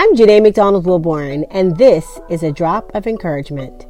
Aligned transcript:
I'm 0.00 0.14
Janay 0.14 0.40
McDonald 0.40 0.86
Wilborn, 0.86 1.44
and 1.50 1.76
this 1.76 2.20
is 2.30 2.44
a 2.44 2.52
drop 2.52 2.94
of 2.94 3.08
encouragement. 3.08 3.84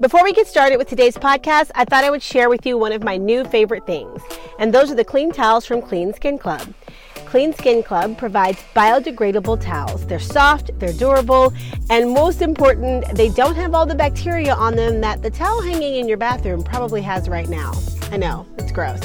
Before 0.00 0.24
we 0.24 0.32
get 0.32 0.48
started 0.48 0.78
with 0.78 0.88
today's 0.88 1.16
podcast, 1.16 1.70
I 1.76 1.84
thought 1.84 2.02
I 2.02 2.10
would 2.10 2.24
share 2.24 2.48
with 2.48 2.66
you 2.66 2.76
one 2.76 2.90
of 2.90 3.04
my 3.04 3.16
new 3.16 3.44
favorite 3.44 3.86
things, 3.86 4.20
and 4.58 4.74
those 4.74 4.90
are 4.90 4.96
the 4.96 5.04
clean 5.04 5.30
towels 5.30 5.64
from 5.64 5.80
Clean 5.80 6.12
Skin 6.12 6.38
Club. 6.38 6.74
Clean 7.24 7.52
Skin 7.52 7.84
Club 7.84 8.18
provides 8.18 8.58
biodegradable 8.74 9.60
towels. 9.60 10.04
They're 10.04 10.18
soft, 10.18 10.76
they're 10.80 10.92
durable, 10.92 11.52
and 11.90 12.10
most 12.10 12.42
important, 12.42 13.04
they 13.14 13.28
don't 13.28 13.54
have 13.54 13.76
all 13.76 13.86
the 13.86 13.94
bacteria 13.94 14.54
on 14.54 14.74
them 14.74 15.00
that 15.02 15.22
the 15.22 15.30
towel 15.30 15.62
hanging 15.62 15.94
in 15.94 16.08
your 16.08 16.18
bathroom 16.18 16.64
probably 16.64 17.02
has 17.02 17.28
right 17.28 17.48
now. 17.48 17.74
I 18.10 18.16
know, 18.16 18.46
it's 18.58 18.72
gross. 18.72 19.00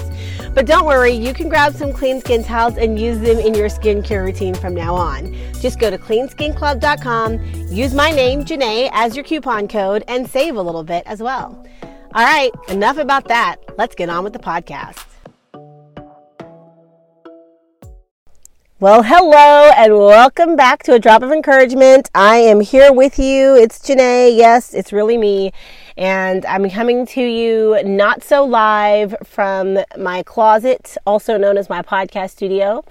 But 0.54 0.66
don't 0.66 0.86
worry, 0.86 1.12
you 1.12 1.34
can 1.34 1.50
grab 1.50 1.76
some 1.76 1.92
clean 1.92 2.20
skin 2.22 2.44
towels 2.44 2.78
and 2.78 3.00
use 3.00 3.20
them 3.20 3.40
in 3.40 3.54
your 3.54 3.70
skincare 3.70 4.24
routine 4.24 4.54
from 4.54 4.74
now 4.74 4.96
on. 4.96 5.36
Just 5.60 5.80
go 5.80 5.90
to 5.90 5.98
cleanskinclub.com, 5.98 7.40
use 7.70 7.94
my 7.94 8.12
name, 8.12 8.44
Janay, 8.44 8.90
as 8.94 9.16
your 9.16 9.26
coupon 9.26 9.68
code, 9.68 10.04
and 10.08 10.30
save 10.30 10.56
a 10.56 10.62
little 10.62 10.84
bit 10.84 11.04
as 11.06 11.22
well. 11.22 11.66
All 12.14 12.24
right, 12.24 12.52
enough 12.70 12.98
about 12.98 13.28
that. 13.28 13.58
Let's 13.78 13.96
get 13.96 14.10
on 14.10 14.24
with 14.24 14.34
the 14.34 14.40
podcast. 14.40 15.13
Well, 18.84 19.02
hello 19.02 19.72
and 19.78 19.98
welcome 19.98 20.58
back 20.58 20.84
to 20.84 20.94
a 20.94 21.00
drop 21.00 21.24
of 21.24 21.32
encouragement. 21.32 22.10
I 22.14 22.36
am 22.36 22.60
here 22.60 22.92
with 22.92 23.18
you. 23.18 23.56
It's 23.56 23.80
Janay. 23.80 24.36
Yes, 24.36 24.74
it's 24.74 24.92
really 24.92 25.18
me. 25.18 25.54
And 25.96 26.46
I'm 26.46 26.70
coming 26.70 27.06
to 27.06 27.22
you 27.22 27.82
not 27.86 28.26
so 28.26 28.44
live 28.44 29.16
from 29.24 29.80
my 29.98 30.22
closet, 30.24 30.98
also 31.08 31.38
known 31.38 31.58
as 31.58 31.70
my 31.70 31.82
podcast 31.82 32.32
studio. 32.32 32.84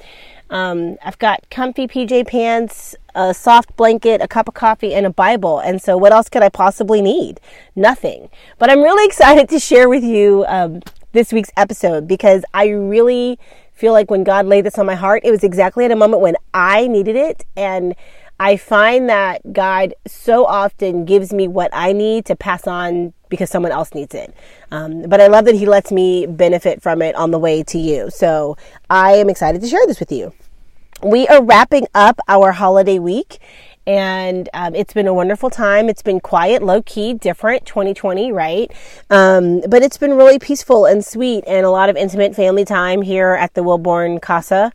Um, 0.49 0.97
I've 1.05 1.19
got 1.19 1.45
comfy 1.51 1.87
PJ 1.87 2.27
pants, 2.27 2.97
a 3.15 3.35
soft 3.35 3.77
blanket, 3.77 4.23
a 4.23 4.29
cup 4.29 4.49
of 4.49 4.55
coffee, 4.55 4.95
and 4.95 5.05
a 5.05 5.11
Bible. 5.11 5.59
And 5.59 5.83
so, 5.83 5.99
what 5.99 6.11
else 6.11 6.31
could 6.31 6.43
I 6.43 6.49
possibly 6.49 7.03
need? 7.03 7.39
Nothing. 7.77 8.31
But 8.59 8.71
I'm 8.71 8.81
really 8.81 9.05
excited 9.09 9.47
to 9.51 9.61
share 9.61 9.91
with 9.91 10.05
you 10.05 10.47
um, 10.49 10.81
this 11.13 11.35
week's 11.35 11.51
episode 11.55 12.09
because 12.09 12.47
I 12.55 12.69
really 12.69 13.39
feel 13.75 13.93
like 13.93 14.11
when 14.11 14.25
God 14.25 14.47
laid 14.47 14.65
this 14.65 14.79
on 14.79 14.87
my 14.87 14.95
heart, 14.95 15.23
it 15.25 15.31
was 15.31 15.45
exactly 15.45 15.85
at 15.85 15.91
a 15.91 15.97
moment 15.97 16.23
when 16.23 16.37
I 16.55 16.87
needed 16.87 17.17
it. 17.17 17.45
And 17.57 17.95
I 18.39 18.57
find 18.57 19.09
that 19.09 19.53
God 19.53 19.95
so 20.07 20.47
often 20.47 21.05
gives 21.05 21.33
me 21.33 21.49
what 21.49 21.71
I 21.73 21.93
need 21.93 22.27
to 22.27 22.37
pass 22.37 22.67
on 22.67 23.13
because 23.29 23.51
someone 23.51 23.73
else 23.73 23.95
needs 23.95 24.15
it. 24.15 24.35
Um, 24.71 25.03
but 25.03 25.21
I 25.21 25.29
love 25.29 25.45
that 25.47 25.55
He 25.55 25.67
lets 25.67 25.91
me 25.93 26.27
benefit 26.27 26.83
from 26.83 27.03
it 27.03 27.15
on 27.15 27.31
the 27.31 27.39
way 27.39 27.63
to 27.65 27.79
you. 27.79 28.11
So 28.11 28.57
I 28.91 29.13
am 29.13 29.31
excited 29.31 29.61
to 29.63 29.69
share 29.69 29.87
this 29.87 30.01
with 30.01 30.13
you. 30.13 30.33
We 31.03 31.27
are 31.29 31.43
wrapping 31.43 31.87
up 31.95 32.21
our 32.29 32.53
holiday 32.53 32.99
week 32.99 33.39
and 33.87 34.49
um, 34.55 34.75
it's 34.75 34.93
been 34.93 35.07
a 35.07 35.15
wonderful 35.15 35.51
time. 35.51 35.89
It's 35.89 36.03
been 36.03 36.21
quiet, 36.21 36.63
low 36.63 36.83
key, 36.83 37.15
different 37.15 37.67
2020, 37.67 38.33
right? 38.33 38.71
Um, 39.11 39.61
but 39.69 39.83
it's 39.83 39.97
been 39.97 40.15
really 40.15 40.39
peaceful 40.39 40.87
and 40.87 41.05
sweet, 41.05 41.45
and 41.47 41.67
a 41.67 41.71
lot 41.71 41.89
of 41.89 41.97
intimate 41.97 42.35
family 42.35 42.65
time 42.65 43.03
here 43.03 43.33
at 43.33 43.55
the 43.55 43.63
Wilborn 43.63 44.21
Casa. 44.21 44.73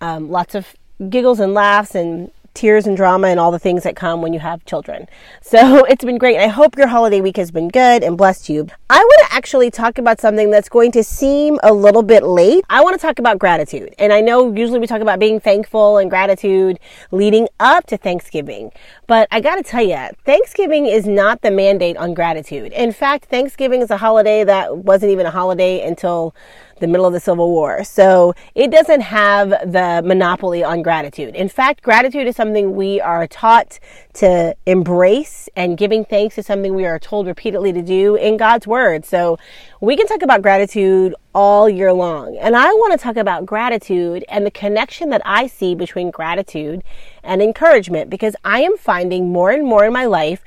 Um, 0.00 0.30
lots 0.30 0.54
of 0.54 0.74
giggles 1.08 1.40
and 1.40 1.54
laughs 1.54 1.94
and 1.94 2.30
tears 2.54 2.86
and 2.86 2.96
drama 2.96 3.28
and 3.28 3.40
all 3.40 3.50
the 3.50 3.58
things 3.58 3.82
that 3.82 3.96
come 3.96 4.22
when 4.22 4.32
you 4.32 4.40
have 4.40 4.64
children. 4.64 5.08
So 5.40 5.84
it's 5.88 6.04
been 6.04 6.18
great. 6.18 6.38
I 6.38 6.48
hope 6.48 6.76
your 6.76 6.86
holiday 6.86 7.20
week 7.20 7.36
has 7.36 7.50
been 7.50 7.68
good 7.68 8.02
and 8.02 8.16
blessed 8.16 8.48
you. 8.48 8.68
I 8.90 8.98
want 8.98 9.28
to 9.28 9.34
actually 9.34 9.70
talk 9.70 9.98
about 9.98 10.20
something 10.20 10.50
that's 10.50 10.68
going 10.68 10.92
to 10.92 11.02
seem 11.02 11.58
a 11.62 11.72
little 11.72 12.02
bit 12.02 12.22
late. 12.22 12.64
I 12.68 12.82
want 12.82 12.94
to 12.94 13.04
talk 13.04 13.18
about 13.18 13.38
gratitude. 13.38 13.94
And 13.98 14.12
I 14.12 14.20
know 14.20 14.54
usually 14.54 14.78
we 14.78 14.86
talk 14.86 15.00
about 15.00 15.18
being 15.18 15.40
thankful 15.40 15.98
and 15.98 16.10
gratitude 16.10 16.78
leading 17.10 17.48
up 17.58 17.86
to 17.86 17.96
Thanksgiving. 17.96 18.70
But 19.06 19.28
I 19.30 19.40
got 19.40 19.56
to 19.56 19.62
tell 19.62 19.82
you, 19.82 20.08
Thanksgiving 20.24 20.86
is 20.86 21.06
not 21.06 21.42
the 21.42 21.50
mandate 21.50 21.96
on 21.96 22.14
gratitude. 22.14 22.72
In 22.72 22.92
fact, 22.92 23.26
Thanksgiving 23.26 23.80
is 23.80 23.90
a 23.90 23.96
holiday 23.96 24.44
that 24.44 24.78
wasn't 24.78 25.12
even 25.12 25.26
a 25.26 25.30
holiday 25.30 25.86
until 25.86 26.34
the 26.80 26.86
middle 26.86 27.06
of 27.06 27.12
the 27.12 27.20
Civil 27.20 27.50
War. 27.50 27.84
So 27.84 28.34
it 28.54 28.70
doesn't 28.70 29.00
have 29.02 29.50
the 29.50 30.02
monopoly 30.04 30.64
on 30.64 30.82
gratitude. 30.82 31.34
In 31.34 31.48
fact, 31.48 31.82
gratitude 31.82 32.26
is 32.26 32.36
something 32.36 32.74
we 32.74 33.00
are 33.00 33.26
taught 33.26 33.78
to 34.14 34.54
embrace, 34.66 35.48
and 35.56 35.78
giving 35.78 36.04
thanks 36.04 36.36
is 36.38 36.46
something 36.46 36.74
we 36.74 36.84
are 36.84 36.98
told 36.98 37.26
repeatedly 37.26 37.72
to 37.72 37.82
do 37.82 38.16
in 38.16 38.36
God's 38.36 38.66
Word. 38.66 39.04
So 39.04 39.38
we 39.80 39.96
can 39.96 40.06
talk 40.06 40.22
about 40.22 40.42
gratitude 40.42 41.14
all 41.34 41.68
year 41.68 41.92
long. 41.92 42.36
And 42.36 42.56
I 42.56 42.66
want 42.72 42.92
to 42.92 42.98
talk 42.98 43.16
about 43.16 43.46
gratitude 43.46 44.24
and 44.28 44.44
the 44.44 44.50
connection 44.50 45.10
that 45.10 45.22
I 45.24 45.46
see 45.46 45.74
between 45.74 46.10
gratitude 46.10 46.82
and 47.22 47.40
encouragement 47.40 48.10
because 48.10 48.36
I 48.44 48.62
am 48.62 48.76
finding 48.76 49.32
more 49.32 49.50
and 49.50 49.64
more 49.64 49.84
in 49.84 49.92
my 49.92 50.04
life 50.04 50.44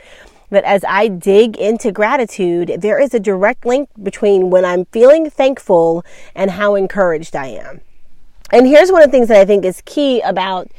that 0.50 0.64
as 0.64 0.84
I 0.88 1.08
dig 1.08 1.58
into 1.58 1.92
gratitude, 1.92 2.78
there 2.80 3.00
is 3.00 3.14
a 3.14 3.20
direct 3.20 3.66
link 3.66 3.90
between 4.02 4.50
when 4.50 4.66
I'm 4.66 4.86
feeling 4.86 5.30
thankful 5.30 6.06
and 6.34 6.52
how 6.52 6.76
encouraged 6.76 7.36
I 7.36 7.48
am. 7.48 7.82
And 8.52 8.68
here's 8.68 8.92
one 8.92 9.02
of 9.02 9.08
the 9.08 9.12
things 9.12 9.28
that 9.30 9.42
I 9.42 9.46
think 9.46 9.66
is 9.66 9.82
key 9.86 10.22
about 10.22 10.70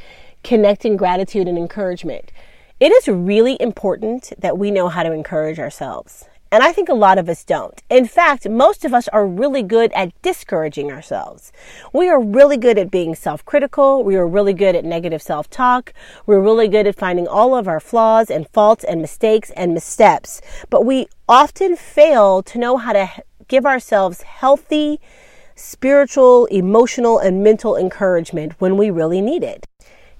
connecting 0.44 0.97
gratitude 0.97 1.49
and 1.49 1.59
encouragement. 1.59 2.31
It 2.78 2.93
is 2.93 3.09
really 3.09 3.56
important 3.60 4.32
that 4.38 4.59
we 4.59 4.71
know 4.71 4.88
how 4.88 5.03
to 5.03 5.12
encourage 5.12 5.59
ourselves. 5.59 6.26
And 6.52 6.62
I 6.62 6.72
think 6.72 6.88
a 6.88 6.94
lot 6.94 7.18
of 7.18 7.28
us 7.28 7.44
don't. 7.44 7.82
In 7.90 8.06
fact, 8.06 8.48
most 8.48 8.84
of 8.84 8.94
us 8.94 9.08
are 9.08 9.26
really 9.26 9.62
good 9.62 9.92
at 9.92 10.12
discouraging 10.22 10.92
ourselves. 10.92 11.52
We 11.92 12.08
are 12.08 12.22
really 12.22 12.56
good 12.56 12.78
at 12.78 12.90
being 12.90 13.14
self-critical. 13.14 14.04
We 14.04 14.16
are 14.16 14.26
really 14.26 14.54
good 14.54 14.76
at 14.76 14.84
negative 14.84 15.22
self-talk. 15.22 15.92
We're 16.24 16.40
really 16.40 16.68
good 16.68 16.86
at 16.86 16.96
finding 16.96 17.26
all 17.26 17.56
of 17.56 17.66
our 17.66 17.80
flaws 17.80 18.30
and 18.30 18.48
faults 18.48 18.84
and 18.84 19.00
mistakes 19.00 19.50
and 19.56 19.74
missteps. 19.74 20.40
But 20.70 20.86
we 20.86 21.08
often 21.28 21.74
fail 21.74 22.42
to 22.44 22.58
know 22.58 22.76
how 22.76 22.92
to 22.92 23.10
give 23.48 23.66
ourselves 23.66 24.22
healthy, 24.22 25.00
spiritual, 25.56 26.46
emotional, 26.46 27.18
and 27.18 27.42
mental 27.42 27.76
encouragement 27.76 28.52
when 28.60 28.76
we 28.76 28.90
really 28.90 29.20
need 29.20 29.42
it. 29.42 29.66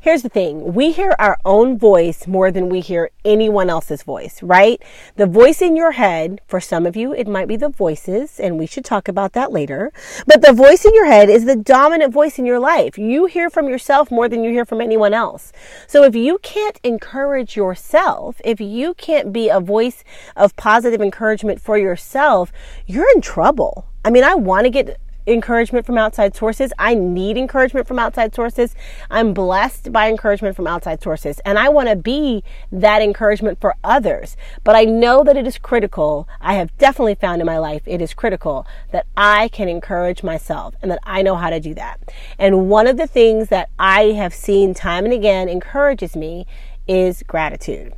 Here's 0.07 0.23
the 0.23 0.29
thing. 0.29 0.73
We 0.73 0.93
hear 0.93 1.17
our 1.19 1.37
own 1.45 1.77
voice 1.77 2.29
more 2.29 2.53
than 2.53 2.69
we 2.69 2.79
hear 2.79 3.11
anyone 3.25 3.69
else's 3.69 4.05
voice, 4.05 4.41
right? 4.41 4.81
The 5.17 5.27
voice 5.27 5.61
in 5.61 5.75
your 5.75 5.91
head, 5.91 6.41
for 6.47 6.61
some 6.61 6.87
of 6.87 6.95
you, 6.95 7.13
it 7.13 7.27
might 7.27 7.49
be 7.49 7.57
the 7.57 7.71
voices, 7.71 8.39
and 8.39 8.57
we 8.57 8.67
should 8.69 8.85
talk 8.85 9.09
about 9.09 9.33
that 9.33 9.51
later. 9.51 9.93
But 10.25 10.43
the 10.43 10.53
voice 10.53 10.85
in 10.85 10.95
your 10.95 11.07
head 11.07 11.29
is 11.29 11.45
the 11.45 11.57
dominant 11.57 12.13
voice 12.13 12.39
in 12.39 12.47
your 12.47 12.61
life. 12.61 12.97
You 12.97 13.27
hear 13.27 13.51
from 13.51 13.69
yourself 13.69 14.13
more 14.13 14.29
than 14.29 14.45
you 14.45 14.53
hear 14.53 14.65
from 14.65 14.81
anyone 14.81 15.13
else. 15.13 15.51
So 15.89 16.05
if 16.05 16.15
you 16.15 16.39
can't 16.39 16.79
encourage 16.85 17.57
yourself, 17.57 18.41
if 18.45 18.61
you 18.61 18.95
can't 18.95 19.33
be 19.33 19.49
a 19.49 19.59
voice 19.59 20.05
of 20.37 20.55
positive 20.55 21.03
encouragement 21.03 21.61
for 21.61 21.77
yourself, 21.77 22.53
you're 22.87 23.11
in 23.13 23.21
trouble. 23.21 23.89
I 24.05 24.11
mean, 24.11 24.23
I 24.23 24.37
want 24.37 24.67
to 24.67 24.71
get 24.71 25.01
encouragement 25.27 25.87
from 25.87 25.99
outside 25.99 26.35
sources. 26.37 26.73
I 26.79 26.95
need 26.95 27.37
encouragement 27.37 27.87
from 27.87 27.99
outside 27.99 28.35
sources. 28.35 28.75
I'm 29.11 29.35
blessed 29.35 29.93
by 29.93 30.09
encouragement 30.09 30.57
from 30.57 30.67
outside 30.67 31.03
sources 31.03 31.41
and 31.45 31.59
I 31.59 31.69
want 31.69 31.89
to 31.89 31.97
be 31.97 32.45
that 32.71 33.03
encouragement 33.03 33.61
for 33.61 33.75
others. 33.83 34.37
But 34.65 34.77
I 34.77 34.85
know 34.85 35.25
that 35.25 35.37
it 35.37 35.47
is 35.47 35.59
critical. 35.59 36.29
I 36.41 36.55
have 36.55 36.77
definitely 36.79 37.17
found 37.17 37.41
in 37.41 37.47
my 37.47 37.59
life 37.59 37.83
it 37.87 38.01
is 38.01 38.15
critical 38.15 38.67
that 38.93 39.07
I 39.17 39.49
can 39.49 39.69
encourage 39.69 40.23
myself 40.23 40.75
and 40.83 40.91
that 40.91 41.01
I 41.03 41.23
know 41.23 41.37
how 41.37 41.51
to 41.51 41.61
do 41.61 41.75
that. 41.75 42.01
And 42.39 42.69
one 42.69 42.87
of 42.87 42.97
the 42.97 43.07
things 43.07 43.49
that 43.49 43.71
I 43.79 44.13
have 44.13 44.35
seen 44.35 44.75
time 44.75 45.05
and 45.05 45.15
again 45.15 45.49
encourages 45.49 46.17
me 46.17 46.47
is 46.87 47.23
gratitude. 47.25 47.95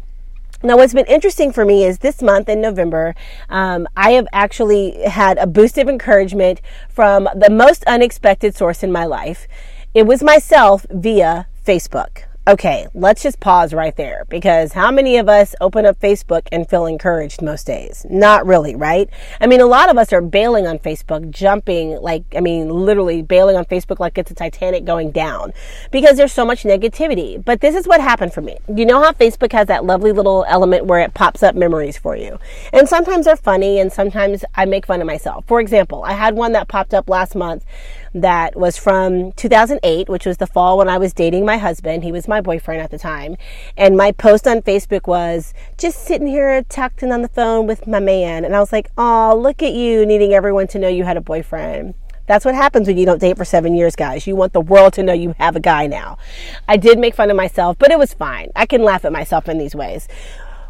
Now, 0.60 0.76
what's 0.76 0.92
been 0.92 1.06
interesting 1.06 1.52
for 1.52 1.64
me 1.64 1.84
is 1.84 1.98
this 1.98 2.20
month 2.20 2.48
in 2.48 2.60
November, 2.60 3.14
um, 3.48 3.86
I 3.96 4.12
have 4.12 4.26
actually 4.32 5.00
had 5.02 5.38
a 5.38 5.46
boost 5.46 5.78
of 5.78 5.88
encouragement 5.88 6.60
from 6.88 7.28
the 7.32 7.48
most 7.48 7.84
unexpected 7.84 8.56
source 8.56 8.82
in 8.82 8.90
my 8.90 9.04
life. 9.04 9.46
It 9.94 10.04
was 10.04 10.20
myself 10.20 10.84
via 10.90 11.46
Facebook. 11.64 12.27
Okay, 12.48 12.86
let's 12.94 13.22
just 13.22 13.40
pause 13.40 13.74
right 13.74 13.94
there 13.94 14.24
because 14.30 14.72
how 14.72 14.90
many 14.90 15.18
of 15.18 15.28
us 15.28 15.54
open 15.60 15.84
up 15.84 16.00
Facebook 16.00 16.48
and 16.50 16.66
feel 16.66 16.86
encouraged 16.86 17.42
most 17.42 17.66
days? 17.66 18.06
Not 18.08 18.46
really, 18.46 18.74
right? 18.74 19.10
I 19.38 19.46
mean, 19.46 19.60
a 19.60 19.66
lot 19.66 19.90
of 19.90 19.98
us 19.98 20.14
are 20.14 20.22
bailing 20.22 20.66
on 20.66 20.78
Facebook, 20.78 21.28
jumping 21.28 22.00
like, 22.00 22.24
I 22.34 22.40
mean, 22.40 22.70
literally 22.70 23.20
bailing 23.20 23.56
on 23.56 23.66
Facebook 23.66 23.98
like 23.98 24.16
it's 24.16 24.30
a 24.30 24.34
Titanic 24.34 24.86
going 24.86 25.10
down 25.10 25.52
because 25.90 26.16
there's 26.16 26.32
so 26.32 26.46
much 26.46 26.62
negativity. 26.62 27.44
But 27.44 27.60
this 27.60 27.74
is 27.74 27.86
what 27.86 28.00
happened 28.00 28.32
for 28.32 28.40
me. 28.40 28.56
You 28.74 28.86
know 28.86 29.02
how 29.02 29.12
Facebook 29.12 29.52
has 29.52 29.66
that 29.66 29.84
lovely 29.84 30.12
little 30.12 30.46
element 30.48 30.86
where 30.86 31.00
it 31.00 31.12
pops 31.12 31.42
up 31.42 31.54
memories 31.54 31.98
for 31.98 32.16
you? 32.16 32.38
And 32.72 32.88
sometimes 32.88 33.26
they're 33.26 33.36
funny 33.36 33.78
and 33.78 33.92
sometimes 33.92 34.42
I 34.54 34.64
make 34.64 34.86
fun 34.86 35.02
of 35.02 35.06
myself. 35.06 35.44
For 35.46 35.60
example, 35.60 36.02
I 36.02 36.12
had 36.12 36.34
one 36.34 36.52
that 36.52 36.66
popped 36.66 36.94
up 36.94 37.10
last 37.10 37.34
month 37.34 37.66
that 38.14 38.56
was 38.56 38.78
from 38.78 39.32
2008, 39.32 40.08
which 40.08 40.26
was 40.26 40.38
the 40.38 40.46
fall 40.46 40.78
when 40.78 40.88
I 40.88 40.98
was 40.98 41.12
dating 41.12 41.44
my 41.44 41.58
husband. 41.58 42.04
He 42.04 42.12
was 42.12 42.28
my 42.28 42.40
boyfriend 42.40 42.80
at 42.80 42.90
the 42.90 42.98
time. 42.98 43.36
And 43.76 43.96
my 43.96 44.12
post 44.12 44.46
on 44.46 44.62
Facebook 44.62 45.06
was 45.06 45.54
just 45.76 46.04
sitting 46.04 46.26
here 46.26 46.62
tucked 46.62 47.02
in 47.02 47.12
on 47.12 47.22
the 47.22 47.28
phone 47.28 47.66
with 47.66 47.86
my 47.86 48.00
man. 48.00 48.44
And 48.44 48.54
I 48.54 48.60
was 48.60 48.72
like, 48.72 48.90
oh, 48.96 49.38
look 49.38 49.62
at 49.62 49.72
you 49.72 50.06
needing 50.06 50.32
everyone 50.32 50.66
to 50.68 50.78
know 50.78 50.88
you 50.88 51.04
had 51.04 51.16
a 51.16 51.22
boyfriend. 51.22 51.94
That's 52.26 52.44
what 52.44 52.54
happens 52.54 52.86
when 52.86 52.98
you 52.98 53.06
don't 53.06 53.20
date 53.20 53.38
for 53.38 53.44
seven 53.46 53.74
years, 53.74 53.96
guys. 53.96 54.26
You 54.26 54.36
want 54.36 54.52
the 54.52 54.60
world 54.60 54.92
to 54.94 55.02
know 55.02 55.14
you 55.14 55.34
have 55.38 55.56
a 55.56 55.60
guy 55.60 55.86
now. 55.86 56.18
I 56.68 56.76
did 56.76 56.98
make 56.98 57.14
fun 57.14 57.30
of 57.30 57.36
myself, 57.36 57.78
but 57.78 57.90
it 57.90 57.98
was 57.98 58.12
fine. 58.12 58.50
I 58.54 58.66
can 58.66 58.84
laugh 58.84 59.06
at 59.06 59.12
myself 59.12 59.48
in 59.48 59.56
these 59.56 59.74
ways. 59.74 60.08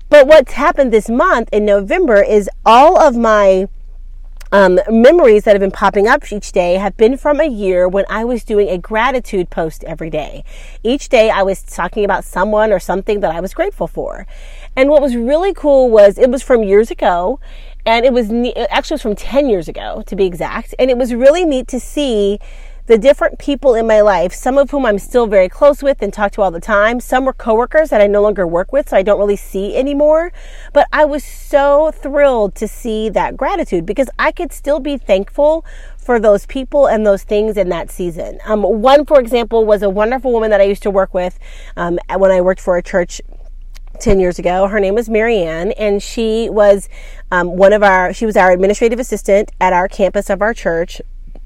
But 0.08 0.26
what's 0.26 0.52
happened 0.52 0.92
this 0.92 1.10
month 1.10 1.48
in 1.52 1.66
November 1.66 2.22
is 2.22 2.48
all 2.64 2.96
of 2.96 3.16
my 3.16 3.68
um, 4.52 4.80
memories 4.88 5.44
that 5.44 5.52
have 5.52 5.60
been 5.60 5.70
popping 5.70 6.06
up 6.06 6.30
each 6.32 6.52
day 6.52 6.74
have 6.74 6.96
been 6.96 7.16
from 7.16 7.40
a 7.40 7.46
year 7.46 7.88
when 7.88 8.04
I 8.08 8.24
was 8.24 8.44
doing 8.44 8.68
a 8.68 8.78
gratitude 8.78 9.50
post 9.50 9.84
every 9.84 10.10
day. 10.10 10.44
Each 10.82 11.08
day 11.08 11.30
I 11.30 11.42
was 11.42 11.62
talking 11.62 12.04
about 12.04 12.24
someone 12.24 12.72
or 12.72 12.78
something 12.78 13.20
that 13.20 13.34
I 13.34 13.40
was 13.40 13.52
grateful 13.52 13.86
for. 13.86 14.26
And 14.74 14.88
what 14.90 15.02
was 15.02 15.16
really 15.16 15.52
cool 15.52 15.90
was 15.90 16.18
it 16.18 16.30
was 16.30 16.42
from 16.42 16.62
years 16.62 16.90
ago 16.90 17.40
and 17.84 18.04
it 18.04 18.12
was 18.12 18.30
ne- 18.30 18.54
actually 18.54 18.94
it 18.94 18.96
was 18.96 19.02
from 19.02 19.16
10 19.16 19.48
years 19.48 19.68
ago 19.68 20.02
to 20.06 20.16
be 20.16 20.26
exact 20.26 20.74
and 20.78 20.90
it 20.90 20.98
was 20.98 21.14
really 21.14 21.44
neat 21.44 21.68
to 21.68 21.80
see 21.80 22.38
the 22.88 22.96
different 22.96 23.38
people 23.38 23.74
in 23.74 23.86
my 23.86 24.00
life 24.00 24.32
some 24.32 24.56
of 24.56 24.70
whom 24.70 24.86
i'm 24.86 24.98
still 24.98 25.26
very 25.26 25.48
close 25.48 25.82
with 25.82 26.00
and 26.00 26.12
talk 26.12 26.32
to 26.32 26.40
all 26.40 26.50
the 26.50 26.58
time 26.58 26.98
some 26.98 27.26
were 27.26 27.34
coworkers 27.34 27.90
that 27.90 28.00
i 28.00 28.06
no 28.06 28.22
longer 28.22 28.46
work 28.46 28.72
with 28.72 28.88
so 28.88 28.96
i 28.96 29.02
don't 29.02 29.18
really 29.18 29.36
see 29.36 29.76
anymore 29.76 30.32
but 30.72 30.88
i 30.90 31.04
was 31.04 31.22
so 31.22 31.92
thrilled 31.92 32.54
to 32.54 32.66
see 32.66 33.10
that 33.10 33.36
gratitude 33.36 33.84
because 33.84 34.08
i 34.18 34.32
could 34.32 34.52
still 34.52 34.80
be 34.80 34.96
thankful 34.96 35.64
for 35.98 36.18
those 36.18 36.46
people 36.46 36.86
and 36.86 37.06
those 37.06 37.22
things 37.22 37.58
in 37.58 37.68
that 37.68 37.90
season 37.90 38.38
um, 38.46 38.62
one 38.62 39.04
for 39.04 39.20
example 39.20 39.66
was 39.66 39.82
a 39.82 39.90
wonderful 39.90 40.32
woman 40.32 40.50
that 40.50 40.60
i 40.60 40.64
used 40.64 40.82
to 40.82 40.90
work 40.90 41.12
with 41.12 41.38
um, 41.76 41.98
when 42.16 42.30
i 42.30 42.40
worked 42.40 42.60
for 42.60 42.78
a 42.78 42.82
church 42.82 43.20
10 44.00 44.20
years 44.20 44.38
ago. 44.38 44.68
Her 44.68 44.78
name 44.78 44.94
was 44.94 45.08
Marianne, 45.08 45.72
and 45.72 46.00
she 46.00 46.48
was 46.48 46.88
um, 47.32 47.56
one 47.56 47.72
of 47.72 47.82
our, 47.82 48.12
she 48.12 48.26
was 48.26 48.36
our 48.36 48.52
administrative 48.52 49.00
assistant 49.00 49.50
at 49.60 49.72
our 49.72 49.88
campus 49.88 50.30
of 50.30 50.40
our 50.40 50.54
church. 50.54 51.00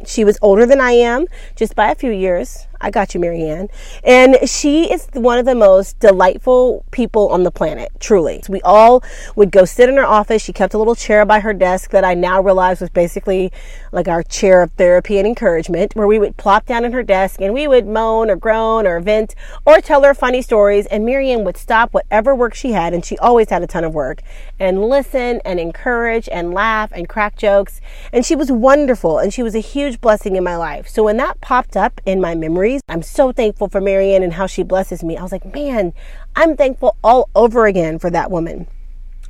She 0.06 0.24
was 0.24 0.38
older 0.42 0.66
than 0.66 0.80
I 0.80 0.92
am, 0.92 1.26
just 1.56 1.74
by 1.74 1.90
a 1.90 1.94
few 1.94 2.10
years. 2.10 2.66
I 2.82 2.90
got 2.90 3.14
you, 3.14 3.20
Marianne. 3.20 3.68
And 4.02 4.36
she 4.48 4.92
is 4.92 5.08
one 5.14 5.38
of 5.38 5.46
the 5.46 5.54
most 5.54 5.98
delightful 6.00 6.84
people 6.90 7.28
on 7.28 7.44
the 7.44 7.52
planet, 7.52 7.90
truly. 8.00 8.42
We 8.48 8.60
all 8.62 9.04
would 9.36 9.52
go 9.52 9.64
sit 9.64 9.88
in 9.88 9.96
her 9.96 10.04
office. 10.04 10.42
She 10.42 10.52
kept 10.52 10.74
a 10.74 10.78
little 10.78 10.96
chair 10.96 11.24
by 11.24 11.40
her 11.40 11.52
desk 11.52 11.90
that 11.92 12.04
I 12.04 12.14
now 12.14 12.42
realize 12.42 12.80
was 12.80 12.90
basically 12.90 13.52
like 13.92 14.08
our 14.08 14.24
chair 14.24 14.62
of 14.62 14.72
therapy 14.72 15.18
and 15.18 15.26
encouragement, 15.26 15.94
where 15.94 16.08
we 16.08 16.18
would 16.18 16.36
plop 16.36 16.66
down 16.66 16.84
in 16.84 16.92
her 16.92 17.04
desk 17.04 17.40
and 17.40 17.54
we 17.54 17.68
would 17.68 17.86
moan 17.86 18.28
or 18.28 18.36
groan 18.36 18.86
or 18.86 18.98
vent 18.98 19.36
or 19.64 19.80
tell 19.80 20.02
her 20.02 20.12
funny 20.12 20.42
stories. 20.42 20.86
And 20.86 21.06
Marianne 21.06 21.44
would 21.44 21.56
stop 21.56 21.94
whatever 21.94 22.34
work 22.34 22.54
she 22.54 22.72
had, 22.72 22.92
and 22.92 23.04
she 23.04 23.16
always 23.18 23.48
had 23.50 23.62
a 23.62 23.66
ton 23.68 23.84
of 23.84 23.94
work, 23.94 24.22
and 24.58 24.82
listen 24.82 25.40
and 25.44 25.60
encourage 25.60 26.28
and 26.30 26.52
laugh 26.52 26.90
and 26.92 27.08
crack 27.08 27.36
jokes. 27.36 27.80
And 28.12 28.26
she 28.26 28.34
was 28.34 28.50
wonderful, 28.50 29.18
and 29.18 29.32
she 29.32 29.44
was 29.44 29.54
a 29.54 29.60
huge 29.60 30.00
blessing 30.00 30.34
in 30.34 30.42
my 30.42 30.56
life. 30.56 30.88
So 30.88 31.04
when 31.04 31.16
that 31.18 31.40
popped 31.40 31.76
up 31.76 32.00
in 32.04 32.20
my 32.20 32.34
memory, 32.34 32.71
I'm 32.88 33.02
so 33.02 33.32
thankful 33.32 33.68
for 33.68 33.80
Marianne 33.80 34.22
and 34.22 34.32
how 34.32 34.46
she 34.46 34.62
blesses 34.62 35.02
me. 35.02 35.16
I 35.16 35.22
was 35.22 35.32
like, 35.32 35.52
man, 35.52 35.92
I'm 36.34 36.56
thankful 36.56 36.96
all 37.02 37.28
over 37.34 37.66
again 37.66 37.98
for 37.98 38.10
that 38.10 38.30
woman 38.30 38.66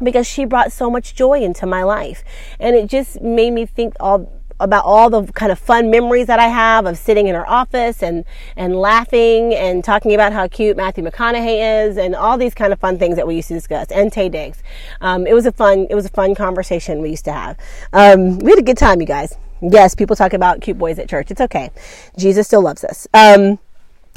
because 0.03 0.27
she 0.27 0.44
brought 0.44 0.73
so 0.73 0.91
much 0.91 1.15
joy 1.15 1.41
into 1.41 1.67
my 1.67 1.83
life. 1.83 2.25
And 2.59 2.77
it 2.77 2.89
just 2.89 3.21
made 3.21 3.53
me 3.53 3.67
think 3.67 3.94
all 4.00 4.31
about 4.61 4.85
all 4.85 5.11
the 5.11 5.25
kind 5.33 5.50
of 5.50 5.59
fun 5.59 5.91
memories 5.91 6.29
that 6.29 6.39
I 6.39 6.47
have 6.47 6.87
of 6.87 6.97
sitting 6.97 7.27
in 7.27 7.35
her 7.35 7.49
office 7.49 8.03
and, 8.03 8.25
and 8.56 8.77
laughing 8.77 9.55
and 9.55 9.83
talking 9.83 10.15
about 10.15 10.33
how 10.33 10.47
cute 10.47 10.77
Matthew 10.77 11.03
McConaughey 11.03 11.88
is 11.88 11.97
and 11.97 12.15
all 12.15 12.38
these 12.38 12.55
kind 12.55 12.73
of 12.73 12.79
fun 12.79 12.99
things 12.99 13.17
that 13.17 13.27
we 13.27 13.35
used 13.35 13.49
to 13.49 13.55
discuss 13.55 13.88
and 13.91 14.12
Taye 14.12 14.31
Diggs. 14.31 14.62
Um, 15.00 15.27
it 15.27 15.35
was 15.35 15.47
a 15.47 15.53
fun, 15.53 15.87
it 15.91 15.95
was 15.95 16.06
a 16.06 16.11
fun 16.11 16.35
conversation 16.35 17.03
we 17.03 17.11
used 17.11 17.25
to 17.25 17.33
have. 17.33 17.59
Um, 17.93 18.38
we 18.38 18.53
had 18.53 18.59
a 18.61 18.62
good 18.62 18.79
time, 18.79 19.00
you 19.00 19.06
guys. 19.06 19.37
Yes, 19.62 19.94
people 19.94 20.17
talk 20.17 20.32
about 20.32 20.61
cute 20.61 20.76
boys 20.79 20.99
at 20.99 21.09
church. 21.09 21.31
It's 21.31 21.41
okay. 21.41 21.70
Jesus 22.19 22.47
still 22.49 22.62
loves 22.62 22.82
us. 22.82 23.06
Um, 23.14 23.61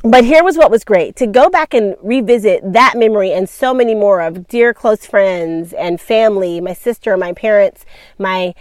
but 0.03 0.25
here 0.25 0.43
was 0.43 0.57
what 0.57 0.69
was 0.69 0.83
great 0.83 1.15
to 1.17 1.27
go 1.27 1.49
back 1.49 1.73
and 1.73 1.95
revisit 2.01 2.73
that 2.73 2.93
memory 2.95 3.31
and 3.31 3.47
so 3.47 3.73
many 3.73 3.95
more 3.95 4.21
of 4.21 4.47
dear 4.47 4.73
close 4.73 5.05
friends 5.05 5.73
and 5.73 6.01
family, 6.01 6.59
my 6.61 6.73
sister, 6.73 7.15
my 7.15 7.33
parents, 7.33 7.85
my 8.17 8.53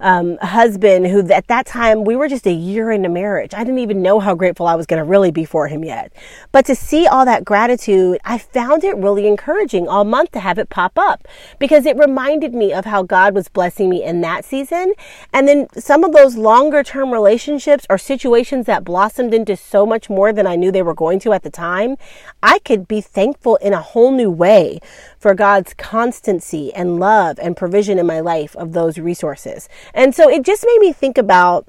um, 0.00 0.38
husband 0.38 1.06
who 1.06 1.30
at 1.30 1.46
that 1.48 1.66
time 1.66 2.04
we 2.04 2.16
were 2.16 2.28
just 2.28 2.46
a 2.46 2.52
year 2.52 2.90
into 2.90 3.08
marriage. 3.08 3.52
I 3.54 3.64
didn't 3.64 3.80
even 3.80 4.02
know 4.02 4.18
how 4.20 4.34
grateful 4.34 4.66
I 4.66 4.74
was 4.74 4.86
going 4.86 4.98
to 4.98 5.08
really 5.08 5.30
be 5.30 5.44
for 5.44 5.68
him 5.68 5.84
yet. 5.84 6.12
But 6.52 6.66
to 6.66 6.74
see 6.74 7.06
all 7.06 7.24
that 7.26 7.44
gratitude, 7.44 8.18
I 8.24 8.38
found 8.38 8.84
it 8.84 8.96
really 8.96 9.26
encouraging 9.26 9.88
all 9.88 10.04
month 10.04 10.32
to 10.32 10.40
have 10.40 10.58
it 10.58 10.70
pop 10.70 10.98
up 10.98 11.28
because 11.58 11.86
it 11.86 11.96
reminded 11.96 12.54
me 12.54 12.72
of 12.72 12.84
how 12.84 13.02
God 13.02 13.34
was 13.34 13.48
blessing 13.48 13.88
me 13.90 14.02
in 14.02 14.20
that 14.22 14.44
season. 14.44 14.94
And 15.32 15.46
then 15.46 15.68
some 15.76 16.04
of 16.04 16.12
those 16.12 16.36
longer 16.36 16.82
term 16.82 17.12
relationships 17.12 17.86
or 17.90 17.98
situations 17.98 18.66
that 18.66 18.84
blossomed 18.84 19.34
into 19.34 19.56
so 19.56 19.84
much 19.84 20.08
more 20.08 20.32
than 20.32 20.46
I 20.46 20.56
knew 20.56 20.72
they 20.72 20.82
were 20.82 20.94
going 20.94 21.18
to 21.20 21.32
at 21.32 21.42
the 21.42 21.50
time, 21.50 21.96
I 22.42 22.58
could 22.60 22.88
be 22.88 23.00
thankful 23.00 23.56
in 23.56 23.72
a 23.72 23.80
whole 23.80 24.12
new 24.12 24.30
way 24.30 24.80
for 25.20 25.34
God's 25.34 25.74
constancy 25.74 26.72
and 26.74 26.98
love 26.98 27.38
and 27.40 27.56
provision 27.56 27.98
in 27.98 28.06
my 28.06 28.20
life 28.20 28.56
of 28.56 28.72
those 28.72 28.98
resources. 28.98 29.68
And 29.94 30.14
so 30.14 30.28
it 30.28 30.42
just 30.42 30.64
made 30.66 30.80
me 30.80 30.92
think 30.92 31.18
about 31.18 31.68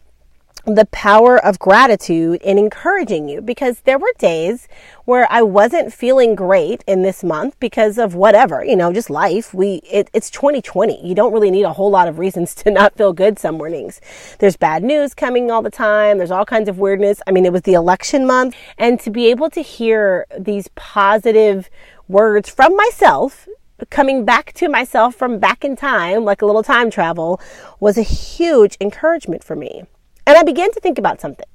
the 0.65 0.85
power 0.91 1.43
of 1.43 1.57
gratitude 1.57 2.39
in 2.43 2.57
encouraging 2.57 3.27
you 3.27 3.41
because 3.41 3.81
there 3.81 3.97
were 3.97 4.13
days 4.19 4.67
where 5.05 5.27
I 5.31 5.41
wasn't 5.41 5.91
feeling 5.91 6.35
great 6.35 6.83
in 6.85 7.01
this 7.01 7.23
month 7.23 7.59
because 7.59 7.97
of 7.97 8.13
whatever, 8.13 8.63
you 8.63 8.75
know, 8.75 8.93
just 8.93 9.09
life. 9.09 9.53
We, 9.53 9.81
it, 9.89 10.09
it's 10.13 10.29
2020. 10.29 11.05
You 11.05 11.15
don't 11.15 11.33
really 11.33 11.49
need 11.49 11.63
a 11.63 11.73
whole 11.73 11.89
lot 11.89 12.07
of 12.07 12.19
reasons 12.19 12.53
to 12.63 12.71
not 12.71 12.95
feel 12.95 13.11
good 13.11 13.39
some 13.39 13.57
mornings. 13.57 13.99
There's 14.37 14.55
bad 14.55 14.83
news 14.83 15.13
coming 15.15 15.49
all 15.49 15.63
the 15.63 15.71
time. 15.71 16.19
There's 16.19 16.31
all 16.31 16.45
kinds 16.45 16.69
of 16.69 16.77
weirdness. 16.77 17.21
I 17.25 17.31
mean, 17.31 17.45
it 17.45 17.53
was 17.53 17.63
the 17.63 17.73
election 17.73 18.27
month 18.27 18.55
and 18.77 18.99
to 18.99 19.09
be 19.09 19.27
able 19.27 19.49
to 19.49 19.61
hear 19.61 20.27
these 20.37 20.69
positive 20.75 21.69
words 22.07 22.49
from 22.49 22.75
myself 22.75 23.47
coming 23.89 24.25
back 24.25 24.53
to 24.53 24.69
myself 24.69 25.15
from 25.15 25.39
back 25.39 25.63
in 25.63 25.75
time, 25.75 26.23
like 26.23 26.41
a 26.41 26.45
little 26.45 26.63
time 26.63 26.91
travel, 26.91 27.41
was 27.79 27.97
a 27.97 28.03
huge 28.03 28.77
encouragement 28.79 29.43
for 29.43 29.55
me. 29.55 29.83
And 30.27 30.37
I 30.37 30.43
began 30.43 30.71
to 30.73 30.79
think 30.79 30.99
about 30.99 31.19
something. 31.19 31.47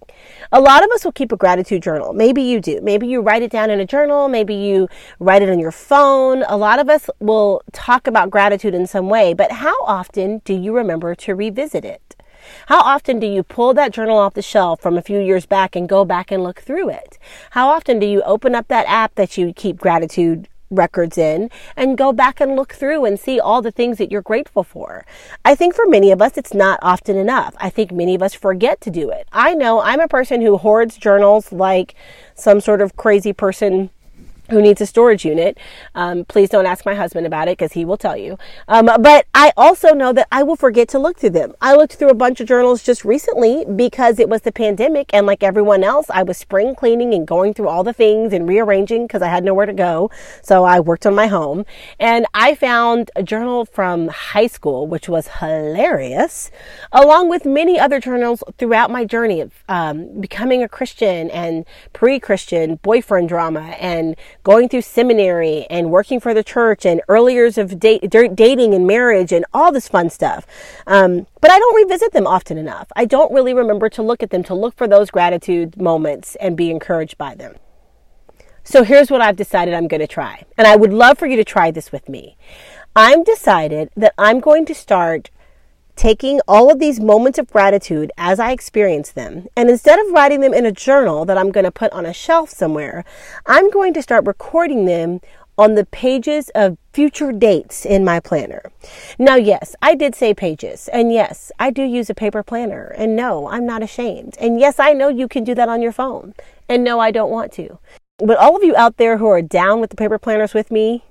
A 0.51 0.61
lot 0.61 0.83
of 0.85 0.91
us 0.91 1.05
will 1.05 1.13
keep 1.13 1.31
a 1.31 1.37
gratitude 1.37 1.83
journal. 1.83 2.13
Maybe 2.13 2.43
you 2.43 2.61
do. 2.61 2.81
Maybe 2.83 3.07
you 3.07 3.21
write 3.21 3.43
it 3.43 3.51
down 3.51 3.71
in 3.71 3.79
a 3.79 3.87
journal. 3.87 4.29
Maybe 4.29 4.55
you 4.55 4.89
write 5.21 5.43
it 5.43 5.51
on 5.51 5.59
your 5.59 5.71
phone. 5.71 6.43
A 6.49 6.57
lot 6.57 6.81
of 6.81 6.89
us 6.89 7.09
will 7.21 7.63
talk 7.73 8.07
about 8.07 8.31
gratitude 8.31 8.75
in 8.75 8.87
some 8.87 9.09
way, 9.09 9.35
but 9.35 9.53
how 9.53 9.77
often 9.85 10.41
do 10.45 10.53
you 10.53 10.75
remember 10.75 11.15
to 11.15 11.35
revisit 11.35 11.85
it? 11.85 12.16
How 12.67 12.81
often 12.81 13.19
do 13.19 13.27
you 13.27 13.43
pull 13.43 13.75
that 13.75 13.93
journal 13.93 14.19
off 14.19 14.35
the 14.35 14.43
shelf 14.43 14.81
from 14.81 14.97
a 14.97 15.03
few 15.03 15.21
years 15.21 15.47
back 15.47 15.77
and 15.77 15.89
go 15.89 16.05
back 16.05 16.31
and 16.31 16.43
look 16.43 16.61
through 16.61 16.91
it? 16.91 17.19
How 17.51 17.69
often 17.69 17.99
do 17.99 18.07
you 18.07 18.23
open 18.23 18.55
up 18.55 18.69
that 18.69 18.87
app 18.89 19.15
that 19.17 19.37
you 19.37 19.53
keep 19.53 19.79
gratitude 19.79 20.49
records 20.71 21.17
in 21.19 21.51
and 21.77 21.99
go 21.99 22.13
back 22.13 22.41
and 22.41 22.57
look 22.57 22.75
through 22.75 23.05
and 23.05 23.19
see 23.19 23.39
all 23.39 23.63
the 23.63 23.71
things 23.71 23.99
that 23.99 24.11
you're 24.11 24.23
grateful 24.23 24.65
for. 24.65 25.05
I 25.45 25.55
think 25.55 25.75
for 25.75 25.87
many 25.87 26.11
of 26.11 26.21
us, 26.21 26.37
it's 26.37 26.55
not 26.55 26.79
often 26.83 27.17
enough. 27.17 27.55
I 27.59 27.71
think 27.71 27.93
many 27.93 28.15
of 28.15 28.23
us 28.23 28.35
forget 28.35 28.81
to 28.83 28.91
do 28.91 29.11
it. 29.11 29.29
I 29.33 29.55
know 29.55 29.81
I'm 29.81 30.01
a 30.01 30.09
person 30.09 30.41
who 30.41 30.57
hoards 30.57 30.97
journals 30.97 31.53
like 31.53 31.95
some 32.35 32.61
sort 32.61 32.81
of 32.81 32.97
crazy 32.97 33.33
person 33.33 33.91
who 34.51 34.63
needs 34.63 34.81
a 34.81 34.87
storage 34.87 35.25
unit. 35.25 35.59
Um, 35.95 36.25
please 36.25 36.49
don't 36.51 36.67
ask 36.67 36.85
my 36.85 36.95
husband 36.95 37.27
about 37.27 37.49
it 37.49 37.59
because 37.59 37.73
he 37.73 37.85
will 37.85 37.97
tell 37.97 38.17
you. 38.17 38.39
Um, 38.69 38.87
but 39.01 39.27
I 39.35 39.53
also 39.57 39.95
know 39.95 40.13
that 40.13 40.29
I 40.31 40.43
will 40.43 40.57
forget 40.57 40.89
to 40.89 40.99
look 40.99 41.19
through 41.19 41.31
them. 41.31 41.55
I 41.61 41.75
looked 41.75 41.95
through 41.95 42.11
a 42.11 42.15
bunch 42.15 42.41
of 42.41 42.49
journals 42.49 42.83
just 42.83 43.05
recently 43.05 43.65
because 43.65 44.19
it 44.19 44.29
was 44.29 44.43
the 44.43 44.53
pandemic 44.53 45.11
and 45.13 45.27
like 45.27 45.43
everyone 45.43 45.83
else, 45.83 46.07
I 46.11 46.23
was 46.23 46.37
spring 46.37 46.75
cleaning 46.75 47.15
and 47.15 47.27
going 47.27 47.55
through 47.55 47.69
all 47.69 47.85
the 47.85 47.93
things 47.93 48.33
and 48.33 48.49
rearranging 48.49 49.07
because 49.07 49.23
I 49.23 49.29
had 49.29 49.45
nowhere 49.45 49.67
to 49.67 49.73
go. 49.73 50.11
So 50.43 50.65
I 50.65 50.81
worked 50.81 51.07
on 51.07 51.15
my 51.15 51.27
home 51.27 51.65
and 51.99 52.27
I 52.35 52.55
found 52.55 53.11
a 53.17 53.23
journal 53.23 53.65
from 53.65 54.09
high 54.09 54.47
school, 54.47 54.87
which 54.87 55.09
was 55.09 55.29
hilarious, 55.41 56.51
along 56.93 57.29
with 57.29 57.45
many 57.45 57.79
other 57.79 58.01
journals 58.01 58.43
throughout 58.59 58.91
my 58.91 59.05
journey 59.05 59.41
of 59.41 59.53
um, 59.69 60.21
becoming 60.21 60.63
a 60.63 60.69
Christian 60.69 61.31
and 61.31 61.65
pre-Christian 61.93 62.77
boyfriend 62.77 63.29
drama 63.29 63.77
and 63.81 64.17
going 64.47 64.69
through 64.69 64.81
seminary 64.81 65.67
and 65.69 65.91
working 65.91 66.21
for 66.21 66.33
the 66.33 66.45
church 66.45 66.87
and 66.87 67.03
early 67.09 67.35
years 67.35 67.59
of 67.59 67.81
date, 67.81 68.09
dating 68.09 68.75
and 68.75 68.87
marriage 68.87 69.33
and 69.33 69.45
all 69.53 69.73
this 69.73 69.89
fun 69.89 70.09
stuff. 70.09 70.47
Um, 70.87 71.27
but 71.41 71.51
I 71.51 71.59
don't 71.59 71.75
revisit 71.75 72.13
them 72.13 72.29
often 72.29 72.57
enough. 72.57 72.87
I 72.95 73.07
don't 73.07 73.33
really 73.33 73.53
remember 73.53 73.89
to 73.89 74.03
look 74.05 74.23
at 74.23 74.31
them, 74.31 74.45
to 74.45 74.55
look 74.55 74.77
for 74.77 74.87
those 74.87 75.11
gratitude 75.11 75.77
moments 75.77 76.37
and 76.37 76.57
be 76.57 76.71
encouraged 76.71 77.19
by 77.19 77.35
them. 77.35 77.57
So 78.63 78.85
here's 78.85 79.11
what 79.11 79.21
I've 79.21 79.35
decided 79.35 79.75
I'm 79.75 79.89
going 79.89 80.01
to 80.01 80.07
try. 80.07 80.45
And 80.57 80.69
I 80.69 80.77
would 80.77 80.93
love 80.93 81.19
for 81.19 81.27
you 81.27 81.35
to 81.35 81.45
try 81.45 81.73
this 81.73 81.91
with 81.91 82.09
me. 82.09 82.37
I'm 82.95 83.25
decided 83.25 83.91
that 83.97 84.15
I'm 84.17 84.39
going 84.39 84.65
to 84.67 84.75
start 84.77 85.29
taking 85.97 86.41
all 86.47 86.71
of 86.71 86.79
these 86.79 87.01
moments 87.01 87.39
of 87.39 87.51
gratitude 87.51 88.13
as 88.17 88.39
I 88.39 88.53
experience 88.53 89.11
them, 89.11 89.49
and 89.57 89.69
instead 89.69 89.99
of 89.99 90.13
writing 90.13 90.41
them 90.41 90.55
in 90.55 90.67
a 90.67 90.73
journal 90.73 91.25
that 91.25 91.39
I'm 91.39 91.51
going 91.51 91.65
to 91.65 91.73
put 91.73 91.93
on 91.93 92.07
a 92.07 92.13
shelf 92.13 92.51
somewhere, 92.51 93.05
I'm 93.47 93.71
going 93.71 93.95
to 93.95 94.03
start 94.03 94.27
recording 94.27 94.85
them 94.85 95.21
on 95.59 95.75
the 95.75 95.87
pages 95.87 96.51
of 96.55 96.77
future 96.93 97.33
dates 97.33 97.87
in 97.87 98.05
my 98.05 98.21
planner. 98.21 98.63
Now, 99.19 99.37
yes, 99.37 99.75
I 99.81 99.95
did 99.95 100.15
say 100.15 100.35
pages. 100.35 100.89
And 100.89 101.13
yes, 101.13 101.51
I 101.59 101.71
do 101.71 101.83
use 101.83 102.11
a 102.11 102.15
paper 102.15 102.43
planner. 102.43 102.95
And 102.99 103.17
no, 103.17 103.49
I'm 103.49 103.65
not 103.65 103.83
ashamed. 103.83 104.37
And 104.39 104.61
yes, 104.61 104.79
I 104.79 104.93
know 104.93 105.09
you 105.09 105.29
can 105.29 105.45
do 105.45 105.55
that 105.55 105.69
on 105.69 105.81
your 105.81 105.93
phone. 105.93 106.35
And 106.69 106.85
no, 106.85 107.01
I 107.01 107.11
don't 107.11 107.31
want 107.31 107.53
to. 107.53 107.79
But 108.19 108.39
all 108.39 108.57
of 108.57 108.65
you 108.65 108.77
out 108.77 108.99
there 108.99 109.17
who 109.19 109.29
are 109.29 109.43
down 109.43 109.81
with 109.81 109.91
the 109.91 109.97
paper 109.97 110.19
planners 110.19 110.55
with 110.55 110.71
me, 110.71 111.05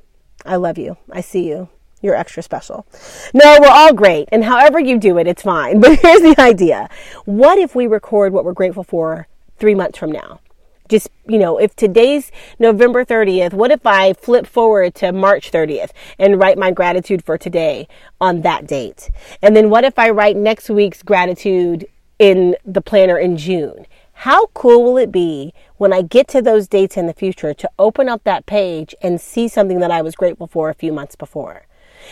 I 0.45 0.57
love 0.57 0.77
you. 0.77 0.97
I 1.11 1.21
see 1.21 1.47
you. 1.47 1.69
You're 2.05 2.15
extra 2.15 2.43
special. 2.43 2.85
No, 3.33 3.57
we're 3.59 3.67
all 3.67 3.91
great. 3.91 4.29
And 4.31 4.43
however 4.43 4.79
you 4.79 4.99
do 4.99 5.17
it, 5.17 5.25
it's 5.25 5.41
fine. 5.41 5.79
But 5.85 5.99
here's 5.99 6.21
the 6.21 6.39
idea. 6.39 6.87
What 7.25 7.57
if 7.57 7.73
we 7.73 7.87
record 7.87 8.31
what 8.31 8.45
we're 8.45 8.53
grateful 8.53 8.83
for 8.83 9.27
three 9.57 9.73
months 9.73 9.97
from 9.97 10.11
now? 10.11 10.39
just 10.87 11.09
you 11.27 11.39
know 11.39 11.57
if 11.57 11.75
today's 11.75 12.31
november 12.59 13.03
30th 13.03 13.53
what 13.53 13.71
if 13.71 13.85
i 13.87 14.13
flip 14.13 14.45
forward 14.45 14.93
to 14.93 15.11
march 15.11 15.51
30th 15.51 15.89
and 16.19 16.39
write 16.39 16.57
my 16.59 16.69
gratitude 16.69 17.23
for 17.25 17.37
today 17.37 17.87
on 18.21 18.41
that 18.41 18.67
date 18.67 19.09
and 19.41 19.55
then 19.55 19.69
what 19.71 19.83
if 19.83 19.97
i 19.97 20.09
write 20.09 20.35
next 20.35 20.69
week's 20.69 21.01
gratitude 21.01 21.87
in 22.19 22.55
the 22.63 22.81
planner 22.81 23.17
in 23.17 23.35
june 23.35 23.87
how 24.19 24.45
cool 24.53 24.83
will 24.83 24.97
it 24.97 25.11
be 25.11 25.53
when 25.77 25.91
i 25.91 26.03
get 26.03 26.27
to 26.27 26.41
those 26.41 26.67
dates 26.67 26.97
in 26.97 27.07
the 27.07 27.13
future 27.13 27.53
to 27.53 27.69
open 27.79 28.07
up 28.07 28.23
that 28.23 28.45
page 28.45 28.93
and 29.01 29.19
see 29.19 29.47
something 29.47 29.79
that 29.79 29.91
i 29.91 30.01
was 30.03 30.15
grateful 30.15 30.45
for 30.47 30.69
a 30.69 30.75
few 30.75 30.93
months 30.93 31.15
before 31.15 31.65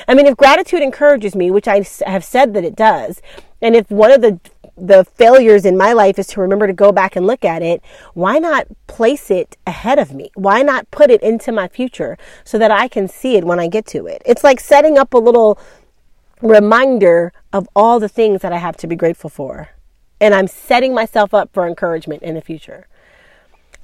I 0.07 0.13
mean, 0.13 0.25
if 0.25 0.37
gratitude 0.37 0.81
encourages 0.81 1.35
me, 1.35 1.51
which 1.51 1.67
I 1.67 1.85
have 2.05 2.23
said 2.23 2.53
that 2.53 2.63
it 2.63 2.75
does, 2.75 3.21
and 3.61 3.75
if 3.75 3.89
one 3.89 4.11
of 4.11 4.21
the 4.21 4.39
the 4.75 5.05
failures 5.05 5.65
in 5.65 5.77
my 5.77 5.93
life 5.93 6.17
is 6.17 6.27
to 6.27 6.41
remember 6.41 6.65
to 6.65 6.73
go 6.73 6.91
back 6.91 7.15
and 7.15 7.27
look 7.27 7.45
at 7.45 7.61
it, 7.61 7.81
why 8.13 8.39
not 8.39 8.67
place 8.87 9.29
it 9.29 9.55
ahead 9.67 9.99
of 9.99 10.13
me? 10.13 10.31
Why 10.33 10.63
not 10.63 10.89
put 10.89 11.11
it 11.11 11.21
into 11.21 11.51
my 11.51 11.67
future 11.67 12.17
so 12.43 12.57
that 12.57 12.71
I 12.71 12.87
can 12.87 13.07
see 13.07 13.35
it 13.35 13.43
when 13.43 13.59
I 13.59 13.67
get 13.67 13.85
to 13.87 14.07
it? 14.07 14.23
It's 14.25 14.43
like 14.43 14.59
setting 14.59 14.97
up 14.97 15.13
a 15.13 15.19
little 15.19 15.59
reminder 16.41 17.31
of 17.51 17.69
all 17.75 17.99
the 17.99 18.09
things 18.09 18.41
that 18.41 18.51
I 18.51 18.57
have 18.57 18.75
to 18.77 18.87
be 18.87 18.95
grateful 18.95 19.29
for. 19.29 19.69
And 20.19 20.33
I'm 20.33 20.47
setting 20.47 20.93
myself 20.93 21.33
up 21.33 21.51
for 21.53 21.67
encouragement 21.67 22.23
in 22.23 22.35
the 22.35 22.41
future. 22.41 22.87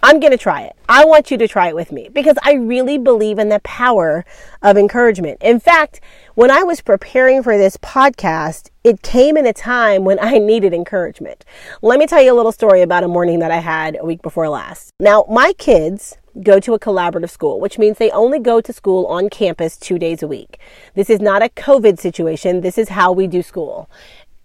I'm 0.02 0.20
going 0.22 0.32
to 0.32 0.38
try 0.38 0.62
it. 0.62 0.78
I 0.88 1.04
want 1.04 1.30
you 1.30 1.38
to 1.38 1.48
try 1.48 1.68
it 1.68 1.76
with 1.76 1.92
me 1.92 2.10
because 2.14 2.38
I 2.42 2.54
really 2.54 2.98
believe 2.98 3.38
in 3.38 3.50
the 3.50 3.60
power 3.60 4.24
of 4.62 4.78
encouragement. 4.78 5.40
In 5.42 5.60
fact, 5.60 6.00
when 6.36 6.50
I 6.50 6.64
was 6.64 6.80
preparing 6.80 7.44
for 7.44 7.58
this 7.58 7.76
podcast, 7.78 8.70
it 8.86 9.02
came 9.02 9.36
in 9.36 9.46
a 9.46 9.52
time 9.52 10.06
when 10.06 10.18
I 10.20 10.38
needed 10.38 10.74
encouragement. 10.74 11.44
Let 11.82 12.00
me 12.00 12.08
tell 12.08 12.22
you 12.22 12.34
a 12.34 12.38
little 12.38 12.54
story 12.54 12.82
about 12.82 13.04
a 13.04 13.10
morning 13.10 13.40
that 13.40 13.52
I 13.52 13.58
had 13.58 13.98
a 14.00 14.06
week 14.06 14.22
before 14.22 14.48
last. 14.48 14.92
Now, 15.02 15.26
my 15.30 15.52
kids 15.58 16.18
go 16.42 16.60
to 16.62 16.74
a 16.74 16.80
collaborative 16.80 17.30
school, 17.30 17.60
which 17.60 17.78
means 17.78 17.98
they 17.98 18.12
only 18.12 18.40
go 18.40 18.62
to 18.62 18.72
school 18.72 19.06
on 19.08 19.30
campus 19.30 19.76
two 19.76 20.00
days 20.00 20.24
a 20.24 20.28
week. 20.28 20.60
This 20.96 21.10
is 21.10 21.20
not 21.20 21.44
a 21.44 21.50
COVID 21.50 22.00
situation. 22.00 22.62
This 22.62 22.78
is 22.78 22.90
how 22.90 23.12
we 23.12 23.28
do 23.28 23.42
school 23.42 23.90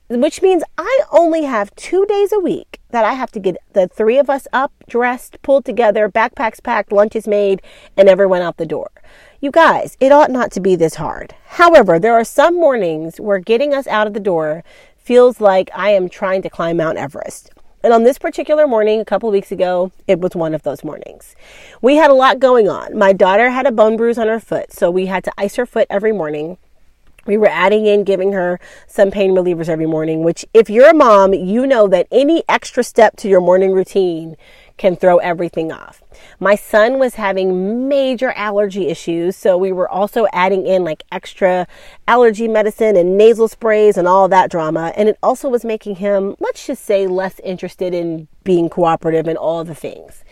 which 0.08 0.42
means 0.42 0.62
I 0.76 1.00
only 1.10 1.44
have 1.44 1.74
two 1.76 2.04
days 2.06 2.32
a 2.32 2.38
week 2.38 2.80
that 2.90 3.04
I 3.04 3.14
have 3.14 3.30
to 3.32 3.40
get 3.40 3.56
the 3.72 3.88
three 3.88 4.18
of 4.18 4.28
us 4.28 4.46
up, 4.52 4.72
dressed, 4.88 5.40
pulled 5.42 5.64
together, 5.64 6.08
backpacks 6.08 6.62
packed, 6.62 6.92
lunches 6.92 7.26
made, 7.26 7.62
and 7.96 8.08
everyone 8.08 8.42
out 8.42 8.56
the 8.56 8.66
door. 8.66 8.90
You 9.40 9.50
guys, 9.50 9.96
it 10.00 10.12
ought 10.12 10.30
not 10.30 10.50
to 10.52 10.60
be 10.60 10.76
this 10.76 10.96
hard. 10.96 11.34
However, 11.46 11.98
there 11.98 12.14
are 12.14 12.24
some 12.24 12.54
mornings 12.54 13.18
where 13.18 13.38
getting 13.38 13.74
us 13.74 13.86
out 13.86 14.06
of 14.06 14.14
the 14.14 14.20
door 14.20 14.62
feels 14.96 15.40
like 15.40 15.70
I 15.74 15.90
am 15.90 16.08
trying 16.08 16.42
to 16.42 16.50
climb 16.50 16.78
Mount 16.78 16.98
Everest. 16.98 17.50
And 17.82 17.92
on 17.92 18.04
this 18.04 18.16
particular 18.16 18.66
morning, 18.66 19.00
a 19.00 19.04
couple 19.04 19.30
weeks 19.30 19.52
ago, 19.52 19.92
it 20.06 20.18
was 20.18 20.34
one 20.34 20.54
of 20.54 20.62
those 20.62 20.82
mornings. 20.82 21.36
We 21.82 21.96
had 21.96 22.10
a 22.10 22.14
lot 22.14 22.38
going 22.38 22.66
on. 22.66 22.96
My 22.96 23.12
daughter 23.12 23.50
had 23.50 23.66
a 23.66 23.72
bone 23.72 23.98
bruise 23.98 24.16
on 24.16 24.28
her 24.28 24.40
foot, 24.40 24.72
so 24.72 24.90
we 24.90 25.06
had 25.06 25.22
to 25.24 25.32
ice 25.36 25.56
her 25.56 25.66
foot 25.66 25.86
every 25.90 26.12
morning 26.12 26.56
we 27.26 27.36
were 27.36 27.48
adding 27.48 27.86
in 27.86 28.04
giving 28.04 28.32
her 28.32 28.58
some 28.86 29.10
pain 29.10 29.32
relievers 29.32 29.68
every 29.68 29.86
morning, 29.86 30.22
which 30.22 30.44
if 30.54 30.68
you're 30.68 30.90
a 30.90 30.94
mom, 30.94 31.32
you 31.34 31.66
know 31.66 31.88
that 31.88 32.06
any 32.10 32.42
extra 32.48 32.82
step 32.82 33.16
to 33.16 33.28
your 33.28 33.40
morning 33.40 33.72
routine 33.72 34.36
can 34.76 34.96
throw 34.96 35.18
everything 35.18 35.70
off. 35.70 36.02
My 36.40 36.56
son 36.56 36.98
was 36.98 37.14
having 37.14 37.88
major 37.88 38.32
allergy 38.32 38.88
issues, 38.88 39.36
so 39.36 39.56
we 39.56 39.72
were 39.72 39.88
also 39.88 40.26
adding 40.32 40.66
in 40.66 40.84
like 40.84 41.04
extra 41.12 41.66
allergy 42.08 42.48
medicine 42.48 42.96
and 42.96 43.16
nasal 43.16 43.48
sprays 43.48 43.96
and 43.96 44.08
all 44.08 44.28
that 44.28 44.50
drama. 44.50 44.92
And 44.96 45.08
it 45.08 45.18
also 45.22 45.48
was 45.48 45.64
making 45.64 45.96
him, 45.96 46.36
let's 46.40 46.66
just 46.66 46.84
say, 46.84 47.06
less 47.06 47.40
interested 47.40 47.94
in 47.94 48.28
being 48.42 48.68
cooperative 48.68 49.26
and 49.26 49.38
all 49.38 49.64
the 49.64 49.74
things. 49.74 50.24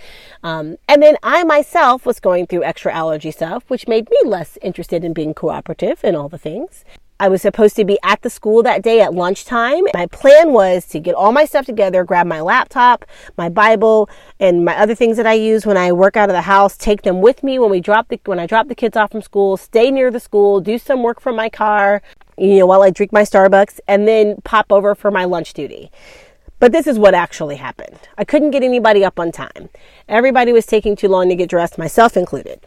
Um, 0.42 0.76
and 0.88 1.02
then 1.02 1.16
I 1.22 1.44
myself 1.44 2.04
was 2.04 2.18
going 2.18 2.46
through 2.46 2.64
extra 2.64 2.92
allergy 2.92 3.30
stuff, 3.30 3.64
which 3.68 3.86
made 3.86 4.10
me 4.10 4.18
less 4.24 4.58
interested 4.60 5.04
in 5.04 5.12
being 5.12 5.34
cooperative 5.34 6.00
and 6.02 6.16
all 6.16 6.28
the 6.28 6.38
things. 6.38 6.84
I 7.20 7.28
was 7.28 7.40
supposed 7.42 7.76
to 7.76 7.84
be 7.84 7.98
at 8.02 8.22
the 8.22 8.30
school 8.30 8.62
that 8.64 8.82
day 8.82 9.00
at 9.00 9.14
lunchtime. 9.14 9.84
My 9.94 10.06
plan 10.06 10.52
was 10.52 10.86
to 10.86 10.98
get 10.98 11.14
all 11.14 11.30
my 11.30 11.44
stuff 11.44 11.66
together, 11.66 12.02
grab 12.04 12.26
my 12.26 12.40
laptop, 12.40 13.04
my 13.38 13.48
Bible, 13.48 14.10
and 14.40 14.64
my 14.64 14.76
other 14.76 14.94
things 14.94 15.16
that 15.18 15.26
I 15.26 15.34
use 15.34 15.64
when 15.64 15.76
I 15.76 15.92
work 15.92 16.16
out 16.16 16.30
of 16.30 16.34
the 16.34 16.42
house, 16.42 16.76
take 16.76 17.02
them 17.02 17.20
with 17.20 17.42
me 17.42 17.58
when 17.58 17.70
we 17.70 17.80
drop 17.80 18.08
the 18.08 18.18
when 18.24 18.40
I 18.40 18.46
drop 18.46 18.66
the 18.66 18.74
kids 18.74 18.96
off 18.96 19.12
from 19.12 19.22
school, 19.22 19.56
stay 19.56 19.90
near 19.90 20.10
the 20.10 20.18
school, 20.18 20.60
do 20.60 20.78
some 20.78 21.02
work 21.02 21.20
from 21.20 21.36
my 21.36 21.48
car, 21.48 22.02
you 22.36 22.58
know, 22.58 22.66
while 22.66 22.82
I 22.82 22.90
drink 22.90 23.12
my 23.12 23.22
Starbucks, 23.22 23.78
and 23.86 24.08
then 24.08 24.40
pop 24.42 24.66
over 24.70 24.94
for 24.94 25.10
my 25.10 25.24
lunch 25.24 25.52
duty. 25.52 25.90
But 26.58 26.72
this 26.72 26.86
is 26.86 26.98
what 26.98 27.14
actually 27.14 27.56
happened. 27.56 27.98
I 28.18 28.24
couldn't 28.24 28.52
get 28.52 28.62
anybody 28.62 29.04
up 29.04 29.18
on 29.18 29.32
time. 29.32 29.68
Everybody 30.08 30.52
was 30.52 30.66
taking 30.66 30.96
too 30.96 31.08
long 31.08 31.28
to 31.28 31.34
get 31.34 31.50
dressed, 31.50 31.76
myself 31.78 32.16
included. 32.16 32.66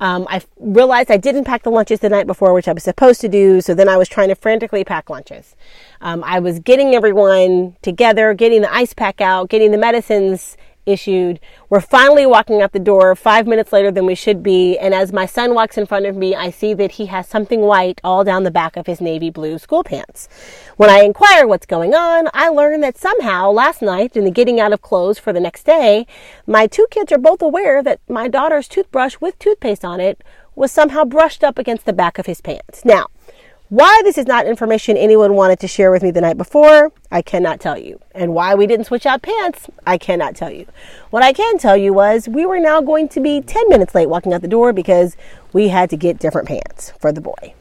Um, 0.00 0.26
I 0.28 0.42
realized 0.58 1.10
I 1.10 1.16
didn't 1.16 1.44
pack 1.44 1.62
the 1.62 1.70
lunches 1.70 2.00
the 2.00 2.08
night 2.08 2.26
before, 2.26 2.52
which 2.52 2.68
I 2.68 2.72
was 2.72 2.82
supposed 2.82 3.20
to 3.22 3.28
do. 3.28 3.60
So 3.60 3.74
then 3.74 3.88
I 3.88 3.96
was 3.96 4.08
trying 4.08 4.28
to 4.28 4.34
frantically 4.34 4.84
pack 4.84 5.08
lunches. 5.08 5.56
Um, 6.00 6.22
I 6.24 6.38
was 6.38 6.58
getting 6.58 6.94
everyone 6.94 7.76
together, 7.82 8.34
getting 8.34 8.60
the 8.60 8.72
ice 8.72 8.92
pack 8.92 9.20
out, 9.20 9.48
getting 9.48 9.70
the 9.70 9.78
medicines 9.78 10.56
issued. 10.86 11.40
We're 11.68 11.80
finally 11.80 12.24
walking 12.24 12.62
out 12.62 12.72
the 12.72 12.78
door 12.78 13.14
five 13.14 13.46
minutes 13.46 13.72
later 13.72 13.90
than 13.90 14.06
we 14.06 14.14
should 14.14 14.42
be. 14.42 14.78
And 14.78 14.94
as 14.94 15.12
my 15.12 15.26
son 15.26 15.54
walks 15.54 15.76
in 15.76 15.86
front 15.86 16.06
of 16.06 16.16
me, 16.16 16.34
I 16.34 16.50
see 16.50 16.72
that 16.74 16.92
he 16.92 17.06
has 17.06 17.28
something 17.28 17.60
white 17.60 18.00
all 18.02 18.24
down 18.24 18.44
the 18.44 18.50
back 18.50 18.76
of 18.76 18.86
his 18.86 19.00
navy 19.00 19.30
blue 19.30 19.58
school 19.58 19.84
pants. 19.84 20.28
When 20.76 20.88
I 20.88 21.00
inquire 21.00 21.46
what's 21.46 21.66
going 21.66 21.94
on, 21.94 22.28
I 22.32 22.48
learn 22.48 22.80
that 22.80 22.96
somehow 22.96 23.50
last 23.50 23.82
night 23.82 24.16
in 24.16 24.24
the 24.24 24.30
getting 24.30 24.60
out 24.60 24.72
of 24.72 24.80
clothes 24.80 25.18
for 25.18 25.32
the 25.32 25.40
next 25.40 25.64
day, 25.64 26.06
my 26.46 26.66
two 26.66 26.86
kids 26.90 27.12
are 27.12 27.18
both 27.18 27.42
aware 27.42 27.82
that 27.82 28.00
my 28.08 28.28
daughter's 28.28 28.68
toothbrush 28.68 29.16
with 29.20 29.38
toothpaste 29.38 29.84
on 29.84 30.00
it 30.00 30.22
was 30.54 30.72
somehow 30.72 31.04
brushed 31.04 31.44
up 31.44 31.58
against 31.58 31.84
the 31.84 31.92
back 31.92 32.18
of 32.18 32.26
his 32.26 32.40
pants. 32.40 32.84
Now, 32.84 33.06
why 33.68 34.00
this 34.04 34.16
is 34.16 34.26
not 34.26 34.46
information 34.46 34.96
anyone 34.96 35.34
wanted 35.34 35.58
to 35.60 35.66
share 35.66 35.90
with 35.90 36.02
me 36.02 36.12
the 36.12 36.20
night 36.20 36.38
before, 36.38 36.92
I 37.10 37.20
cannot 37.20 37.58
tell 37.58 37.76
you. 37.76 38.00
And 38.14 38.32
why 38.32 38.54
we 38.54 38.66
didn't 38.66 38.86
switch 38.86 39.06
out 39.06 39.22
pants, 39.22 39.68
I 39.84 39.98
cannot 39.98 40.36
tell 40.36 40.50
you. 40.50 40.66
What 41.10 41.24
I 41.24 41.32
can 41.32 41.58
tell 41.58 41.76
you 41.76 41.92
was 41.92 42.28
we 42.28 42.46
were 42.46 42.60
now 42.60 42.80
going 42.80 43.08
to 43.08 43.20
be 43.20 43.40
10 43.40 43.68
minutes 43.68 43.94
late 43.94 44.08
walking 44.08 44.32
out 44.32 44.42
the 44.42 44.48
door 44.48 44.72
because 44.72 45.16
we 45.52 45.68
had 45.68 45.90
to 45.90 45.96
get 45.96 46.20
different 46.20 46.46
pants 46.46 46.92
for 47.00 47.10
the 47.10 47.20
boy. 47.20 47.54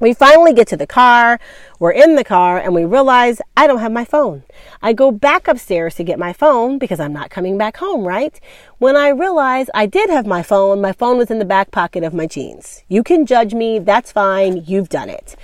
We 0.00 0.14
finally 0.14 0.52
get 0.52 0.68
to 0.68 0.76
the 0.76 0.86
car. 0.86 1.40
We're 1.80 1.90
in 1.90 2.14
the 2.14 2.22
car 2.22 2.58
and 2.58 2.72
we 2.72 2.84
realize 2.84 3.40
I 3.56 3.66
don't 3.66 3.80
have 3.80 3.90
my 3.90 4.04
phone. 4.04 4.44
I 4.80 4.92
go 4.92 5.10
back 5.10 5.48
upstairs 5.48 5.96
to 5.96 6.04
get 6.04 6.20
my 6.20 6.32
phone 6.32 6.78
because 6.78 7.00
I'm 7.00 7.12
not 7.12 7.30
coming 7.30 7.58
back 7.58 7.78
home, 7.78 8.06
right? 8.06 8.38
When 8.78 8.94
I 8.94 9.08
realize 9.08 9.66
I 9.74 9.86
did 9.86 10.08
have 10.08 10.24
my 10.24 10.44
phone, 10.44 10.80
my 10.80 10.92
phone 10.92 11.18
was 11.18 11.32
in 11.32 11.40
the 11.40 11.44
back 11.44 11.72
pocket 11.72 12.04
of 12.04 12.14
my 12.14 12.26
jeans. 12.26 12.84
You 12.86 13.02
can 13.02 13.26
judge 13.26 13.54
me. 13.54 13.80
That's 13.80 14.12
fine. 14.12 14.62
You've 14.66 14.88
done 14.88 15.10
it. 15.10 15.34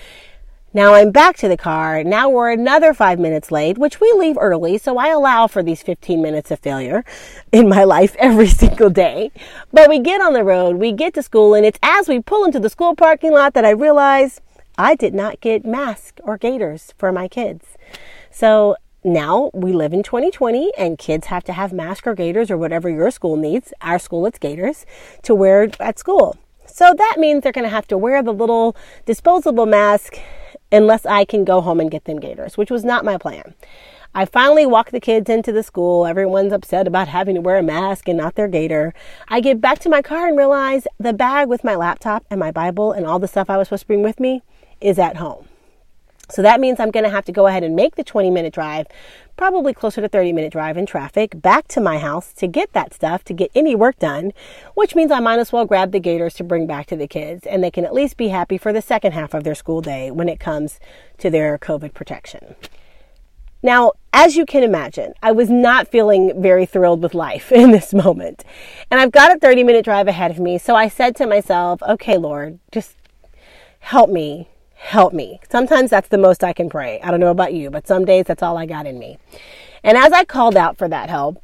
Now 0.76 0.94
I'm 0.94 1.12
back 1.12 1.36
to 1.36 1.46
the 1.46 1.56
car. 1.56 2.02
Now 2.02 2.28
we're 2.28 2.50
another 2.50 2.92
five 2.94 3.20
minutes 3.20 3.52
late, 3.52 3.78
which 3.78 4.00
we 4.00 4.12
leave 4.18 4.36
early, 4.40 4.76
so 4.76 4.98
I 4.98 5.10
allow 5.10 5.46
for 5.46 5.62
these 5.62 5.84
15 5.84 6.20
minutes 6.20 6.50
of 6.50 6.58
failure 6.58 7.04
in 7.52 7.68
my 7.68 7.84
life 7.84 8.16
every 8.18 8.48
single 8.62 8.90
day. 8.90 9.30
But 9.72 9.88
we 9.88 10.00
get 10.00 10.20
on 10.20 10.32
the 10.32 10.42
road, 10.42 10.78
we 10.78 10.90
get 10.90 11.14
to 11.14 11.22
school, 11.22 11.54
and 11.54 11.64
it's 11.64 11.78
as 11.80 12.08
we 12.08 12.18
pull 12.18 12.44
into 12.44 12.58
the 12.58 12.68
school 12.68 12.96
parking 12.96 13.30
lot 13.30 13.54
that 13.54 13.64
I 13.64 13.70
realize 13.70 14.40
I 14.76 14.96
did 14.96 15.14
not 15.14 15.40
get 15.40 15.64
masks 15.64 16.20
or 16.24 16.36
gaiters 16.36 16.92
for 16.98 17.12
my 17.12 17.28
kids. 17.28 17.78
So 18.32 18.74
now 19.04 19.52
we 19.54 19.72
live 19.72 19.92
in 19.92 20.02
2020 20.02 20.72
and 20.76 20.98
kids 20.98 21.28
have 21.28 21.44
to 21.44 21.52
have 21.52 21.72
masks 21.72 22.04
or 22.04 22.16
gaiters 22.16 22.50
or 22.50 22.58
whatever 22.58 22.90
your 22.90 23.12
school 23.12 23.36
needs. 23.36 23.72
Our 23.80 24.00
school, 24.00 24.26
it's 24.26 24.40
gaiters 24.40 24.86
to 25.22 25.36
wear 25.36 25.70
at 25.78 26.00
school. 26.00 26.36
So 26.66 26.92
that 26.98 27.16
means 27.18 27.44
they're 27.44 27.52
going 27.52 27.62
to 27.62 27.68
have 27.68 27.86
to 27.88 27.96
wear 27.96 28.24
the 28.24 28.32
little 28.32 28.74
disposable 29.06 29.66
mask 29.66 30.18
unless 30.74 31.06
I 31.06 31.24
can 31.24 31.44
go 31.44 31.60
home 31.60 31.80
and 31.80 31.90
get 31.90 32.04
them 32.04 32.18
gaiters, 32.18 32.58
which 32.58 32.70
was 32.70 32.84
not 32.84 33.04
my 33.04 33.16
plan. 33.16 33.54
I 34.16 34.24
finally 34.24 34.66
walk 34.66 34.90
the 34.90 35.00
kids 35.00 35.28
into 35.28 35.52
the 35.52 35.62
school. 35.62 36.06
Everyone's 36.06 36.52
upset 36.52 36.86
about 36.86 37.08
having 37.08 37.34
to 37.34 37.40
wear 37.40 37.58
a 37.58 37.62
mask 37.62 38.08
and 38.08 38.18
not 38.18 38.34
their 38.34 38.48
gaiter. 38.48 38.92
I 39.28 39.40
get 39.40 39.60
back 39.60 39.78
to 39.80 39.88
my 39.88 40.02
car 40.02 40.28
and 40.28 40.36
realize 40.36 40.86
the 40.98 41.12
bag 41.12 41.48
with 41.48 41.64
my 41.64 41.74
laptop 41.74 42.24
and 42.30 42.38
my 42.38 42.50
Bible 42.50 42.92
and 42.92 43.06
all 43.06 43.18
the 43.18 43.28
stuff 43.28 43.50
I 43.50 43.56
was 43.56 43.68
supposed 43.68 43.82
to 43.82 43.86
bring 43.88 44.02
with 44.02 44.20
me 44.20 44.42
is 44.80 44.98
at 44.98 45.16
home. 45.16 45.48
So 46.30 46.42
that 46.42 46.60
means 46.60 46.80
I'm 46.80 46.90
going 46.90 47.04
to 47.04 47.10
have 47.10 47.24
to 47.26 47.32
go 47.32 47.46
ahead 47.46 47.64
and 47.64 47.76
make 47.76 47.96
the 47.96 48.04
20 48.04 48.30
minute 48.30 48.54
drive, 48.54 48.86
probably 49.36 49.72
closer 49.72 50.00
to 50.00 50.08
30 50.08 50.32
minute 50.32 50.52
drive 50.52 50.76
in 50.76 50.86
traffic, 50.86 51.40
back 51.40 51.68
to 51.68 51.80
my 51.80 51.98
house 51.98 52.32
to 52.34 52.46
get 52.46 52.72
that 52.72 52.94
stuff, 52.94 53.24
to 53.24 53.32
get 53.32 53.50
any 53.54 53.74
work 53.74 53.98
done, 53.98 54.32
which 54.74 54.94
means 54.94 55.10
I 55.10 55.20
might 55.20 55.38
as 55.38 55.52
well 55.52 55.64
grab 55.64 55.92
the 55.92 56.00
gaiters 56.00 56.34
to 56.34 56.44
bring 56.44 56.66
back 56.66 56.86
to 56.86 56.96
the 56.96 57.08
kids 57.08 57.46
and 57.46 57.62
they 57.62 57.70
can 57.70 57.84
at 57.84 57.94
least 57.94 58.16
be 58.16 58.28
happy 58.28 58.58
for 58.58 58.72
the 58.72 58.82
second 58.82 59.12
half 59.12 59.34
of 59.34 59.44
their 59.44 59.54
school 59.54 59.80
day 59.80 60.10
when 60.10 60.28
it 60.28 60.40
comes 60.40 60.78
to 61.18 61.30
their 61.30 61.58
COVID 61.58 61.94
protection. 61.94 62.56
Now, 63.62 63.92
as 64.12 64.36
you 64.36 64.44
can 64.44 64.62
imagine, 64.62 65.14
I 65.22 65.32
was 65.32 65.48
not 65.48 65.88
feeling 65.88 66.40
very 66.42 66.66
thrilled 66.66 67.02
with 67.02 67.14
life 67.14 67.50
in 67.52 67.70
this 67.70 67.94
moment. 67.94 68.44
And 68.90 69.00
I've 69.00 69.12
got 69.12 69.34
a 69.34 69.38
30 69.38 69.64
minute 69.64 69.84
drive 69.84 70.06
ahead 70.06 70.30
of 70.30 70.38
me. 70.38 70.58
So 70.58 70.74
I 70.74 70.88
said 70.88 71.16
to 71.16 71.26
myself, 71.26 71.82
okay, 71.82 72.18
Lord, 72.18 72.58
just 72.70 72.94
help 73.80 74.10
me 74.10 74.48
help 74.84 75.14
me. 75.14 75.40
Sometimes 75.48 75.90
that's 75.90 76.08
the 76.08 76.18
most 76.18 76.44
I 76.44 76.52
can 76.52 76.68
pray. 76.68 77.00
I 77.00 77.10
don't 77.10 77.20
know 77.20 77.30
about 77.30 77.54
you, 77.54 77.70
but 77.70 77.86
some 77.86 78.04
days 78.04 78.26
that's 78.26 78.42
all 78.42 78.58
I 78.58 78.66
got 78.66 78.86
in 78.86 78.98
me. 78.98 79.18
And 79.82 79.96
as 79.96 80.12
I 80.12 80.24
called 80.24 80.56
out 80.56 80.76
for 80.76 80.88
that 80.88 81.08
help, 81.08 81.42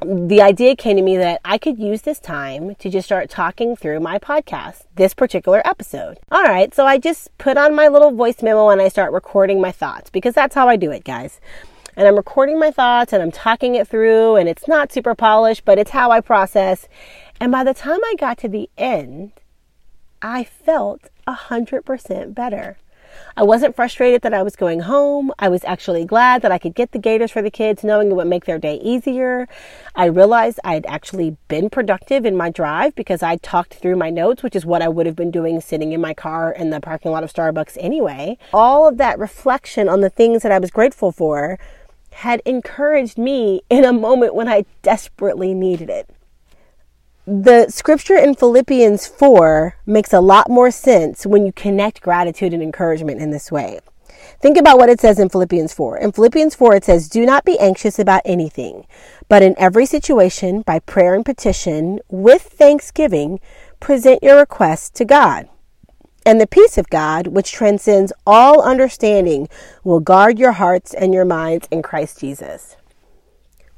the 0.00 0.40
idea 0.40 0.76
came 0.76 0.96
to 0.96 1.02
me 1.02 1.16
that 1.16 1.40
I 1.44 1.58
could 1.58 1.80
use 1.80 2.02
this 2.02 2.20
time 2.20 2.76
to 2.76 2.88
just 2.88 3.06
start 3.06 3.28
talking 3.28 3.74
through 3.74 3.98
my 3.98 4.20
podcast, 4.20 4.84
this 4.94 5.12
particular 5.12 5.60
episode. 5.64 6.18
All 6.30 6.44
right, 6.44 6.72
so 6.72 6.86
I 6.86 6.98
just 6.98 7.36
put 7.36 7.58
on 7.58 7.74
my 7.74 7.88
little 7.88 8.12
voice 8.12 8.42
memo 8.42 8.68
and 8.68 8.80
I 8.80 8.88
start 8.88 9.12
recording 9.12 9.60
my 9.60 9.72
thoughts 9.72 10.08
because 10.08 10.34
that's 10.34 10.54
how 10.54 10.68
I 10.68 10.76
do 10.76 10.92
it, 10.92 11.02
guys. 11.02 11.40
And 11.96 12.06
I'm 12.06 12.14
recording 12.14 12.60
my 12.60 12.70
thoughts 12.70 13.12
and 13.12 13.20
I'm 13.20 13.32
talking 13.32 13.74
it 13.74 13.88
through, 13.88 14.36
and 14.36 14.48
it's 14.48 14.68
not 14.68 14.92
super 14.92 15.16
polished, 15.16 15.64
but 15.64 15.80
it's 15.80 15.90
how 15.90 16.12
I 16.12 16.20
process. 16.20 16.86
And 17.40 17.50
by 17.50 17.64
the 17.64 17.74
time 17.74 17.98
I 18.04 18.14
got 18.16 18.38
to 18.38 18.48
the 18.48 18.70
end, 18.78 19.32
I 20.22 20.44
felt 20.44 21.10
100% 21.28 22.34
better. 22.34 22.78
I 23.36 23.42
wasn't 23.42 23.76
frustrated 23.76 24.22
that 24.22 24.34
I 24.34 24.42
was 24.42 24.56
going 24.56 24.80
home. 24.80 25.32
I 25.38 25.48
was 25.48 25.64
actually 25.64 26.04
glad 26.04 26.42
that 26.42 26.52
I 26.52 26.58
could 26.58 26.74
get 26.74 26.92
the 26.92 26.98
gaiters 26.98 27.30
for 27.30 27.40
the 27.40 27.50
kids, 27.50 27.84
knowing 27.84 28.10
it 28.10 28.14
would 28.14 28.26
make 28.26 28.44
their 28.44 28.58
day 28.58 28.76
easier. 28.76 29.48
I 29.94 30.06
realized 30.06 30.60
I'd 30.64 30.86
actually 30.86 31.36
been 31.48 31.70
productive 31.70 32.26
in 32.26 32.36
my 32.36 32.50
drive 32.50 32.94
because 32.94 33.22
I 33.22 33.36
talked 33.36 33.74
through 33.74 33.96
my 33.96 34.10
notes, 34.10 34.42
which 34.42 34.56
is 34.56 34.66
what 34.66 34.82
I 34.82 34.88
would 34.88 35.06
have 35.06 35.16
been 35.16 35.30
doing 35.30 35.60
sitting 35.60 35.92
in 35.92 36.00
my 36.00 36.14
car 36.14 36.52
in 36.52 36.70
the 36.70 36.80
parking 36.80 37.12
lot 37.12 37.24
of 37.24 37.32
Starbucks 37.32 37.76
anyway. 37.80 38.38
All 38.52 38.88
of 38.88 38.98
that 38.98 39.18
reflection 39.18 39.88
on 39.88 40.00
the 40.00 40.10
things 40.10 40.42
that 40.42 40.52
I 40.52 40.58
was 40.58 40.70
grateful 40.70 41.12
for 41.12 41.58
had 42.10 42.42
encouraged 42.44 43.18
me 43.18 43.62
in 43.70 43.84
a 43.84 43.92
moment 43.92 44.34
when 44.34 44.48
I 44.48 44.64
desperately 44.82 45.54
needed 45.54 45.88
it 45.88 46.10
the 47.30 47.66
scripture 47.68 48.16
in 48.16 48.34
Philippians 48.34 49.06
4 49.06 49.76
makes 49.84 50.14
a 50.14 50.20
lot 50.20 50.48
more 50.48 50.70
sense 50.70 51.26
when 51.26 51.44
you 51.44 51.52
connect 51.52 52.00
gratitude 52.00 52.54
and 52.54 52.62
encouragement 52.62 53.20
in 53.20 53.30
this 53.32 53.52
way. 53.52 53.80
Think 54.40 54.56
about 54.56 54.78
what 54.78 54.88
it 54.88 54.98
says 54.98 55.18
in 55.18 55.28
Philippians 55.28 55.74
4. 55.74 55.98
In 55.98 56.12
Philippians 56.12 56.54
4, 56.54 56.76
it 56.76 56.84
says, 56.84 57.06
Do 57.06 57.26
not 57.26 57.44
be 57.44 57.58
anxious 57.58 57.98
about 57.98 58.22
anything, 58.24 58.86
but 59.28 59.42
in 59.42 59.54
every 59.58 59.84
situation, 59.84 60.62
by 60.62 60.78
prayer 60.78 61.14
and 61.14 61.22
petition, 61.22 62.00
with 62.08 62.42
thanksgiving, 62.44 63.40
present 63.78 64.22
your 64.22 64.38
requests 64.38 64.88
to 64.90 65.04
God. 65.04 65.50
And 66.24 66.40
the 66.40 66.46
peace 66.46 66.78
of 66.78 66.88
God, 66.88 67.26
which 67.26 67.52
transcends 67.52 68.10
all 68.26 68.62
understanding, 68.62 69.50
will 69.84 70.00
guard 70.00 70.38
your 70.38 70.52
hearts 70.52 70.94
and 70.94 71.12
your 71.12 71.26
minds 71.26 71.68
in 71.70 71.82
Christ 71.82 72.20
Jesus. 72.20 72.76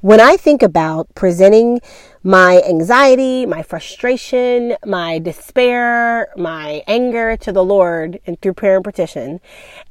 When 0.03 0.21
I 0.21 0.39
think 0.39 0.63
about 0.63 1.15
presenting 1.15 1.81
my 2.23 2.61
anxiety, 2.69 3.47
my 3.47 3.63
frustration, 3.63 4.77
my 4.85 5.19
despair, 5.19 6.29
my 6.37 6.83
anger 6.87 7.37
to 7.39 7.51
the 7.51 7.65
Lord 7.65 8.21
and 8.27 8.39
through 8.41 8.55
prayer 8.55 8.77
and 8.77 8.85
petition, 8.85 9.41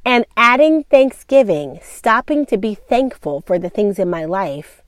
and 0.04 0.24
adding 0.36 0.84
thanksgiving, 0.84 1.80
stopping 1.82 2.46
to 2.46 2.56
be 2.56 2.74
thankful 2.74 3.40
for 3.40 3.58
the 3.58 3.70
things 3.70 3.98
in 3.98 4.08
my 4.08 4.24
life, 4.24 4.82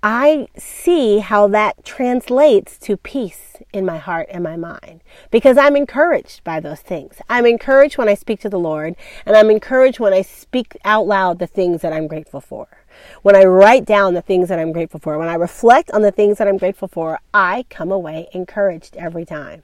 I 0.00 0.46
see 0.56 1.18
how 1.18 1.48
that 1.48 1.84
translates 1.84 2.78
to 2.78 2.96
peace 2.96 3.56
in 3.72 3.84
my 3.84 3.98
heart 3.98 4.28
and 4.30 4.44
my 4.44 4.56
mind 4.56 5.02
because 5.32 5.58
I'm 5.58 5.74
encouraged 5.74 6.44
by 6.44 6.60
those 6.60 6.78
things. 6.78 7.16
I'm 7.28 7.44
encouraged 7.44 7.98
when 7.98 8.08
I 8.08 8.14
speak 8.14 8.38
to 8.42 8.48
the 8.48 8.60
Lord 8.60 8.94
and 9.26 9.36
I'm 9.36 9.50
encouraged 9.50 9.98
when 9.98 10.12
I 10.12 10.22
speak 10.22 10.76
out 10.84 11.08
loud 11.08 11.40
the 11.40 11.48
things 11.48 11.82
that 11.82 11.92
I'm 11.92 12.06
grateful 12.06 12.40
for. 12.40 12.68
When 13.22 13.36
I 13.36 13.44
write 13.44 13.84
down 13.84 14.14
the 14.14 14.22
things 14.22 14.48
that 14.48 14.58
I'm 14.58 14.72
grateful 14.72 15.00
for, 15.00 15.18
when 15.18 15.28
I 15.28 15.34
reflect 15.34 15.90
on 15.90 16.02
the 16.02 16.12
things 16.12 16.38
that 16.38 16.48
I'm 16.48 16.58
grateful 16.58 16.88
for, 16.88 17.18
I 17.32 17.64
come 17.70 17.90
away 17.90 18.28
encouraged 18.32 18.96
every 18.96 19.24
time. 19.24 19.62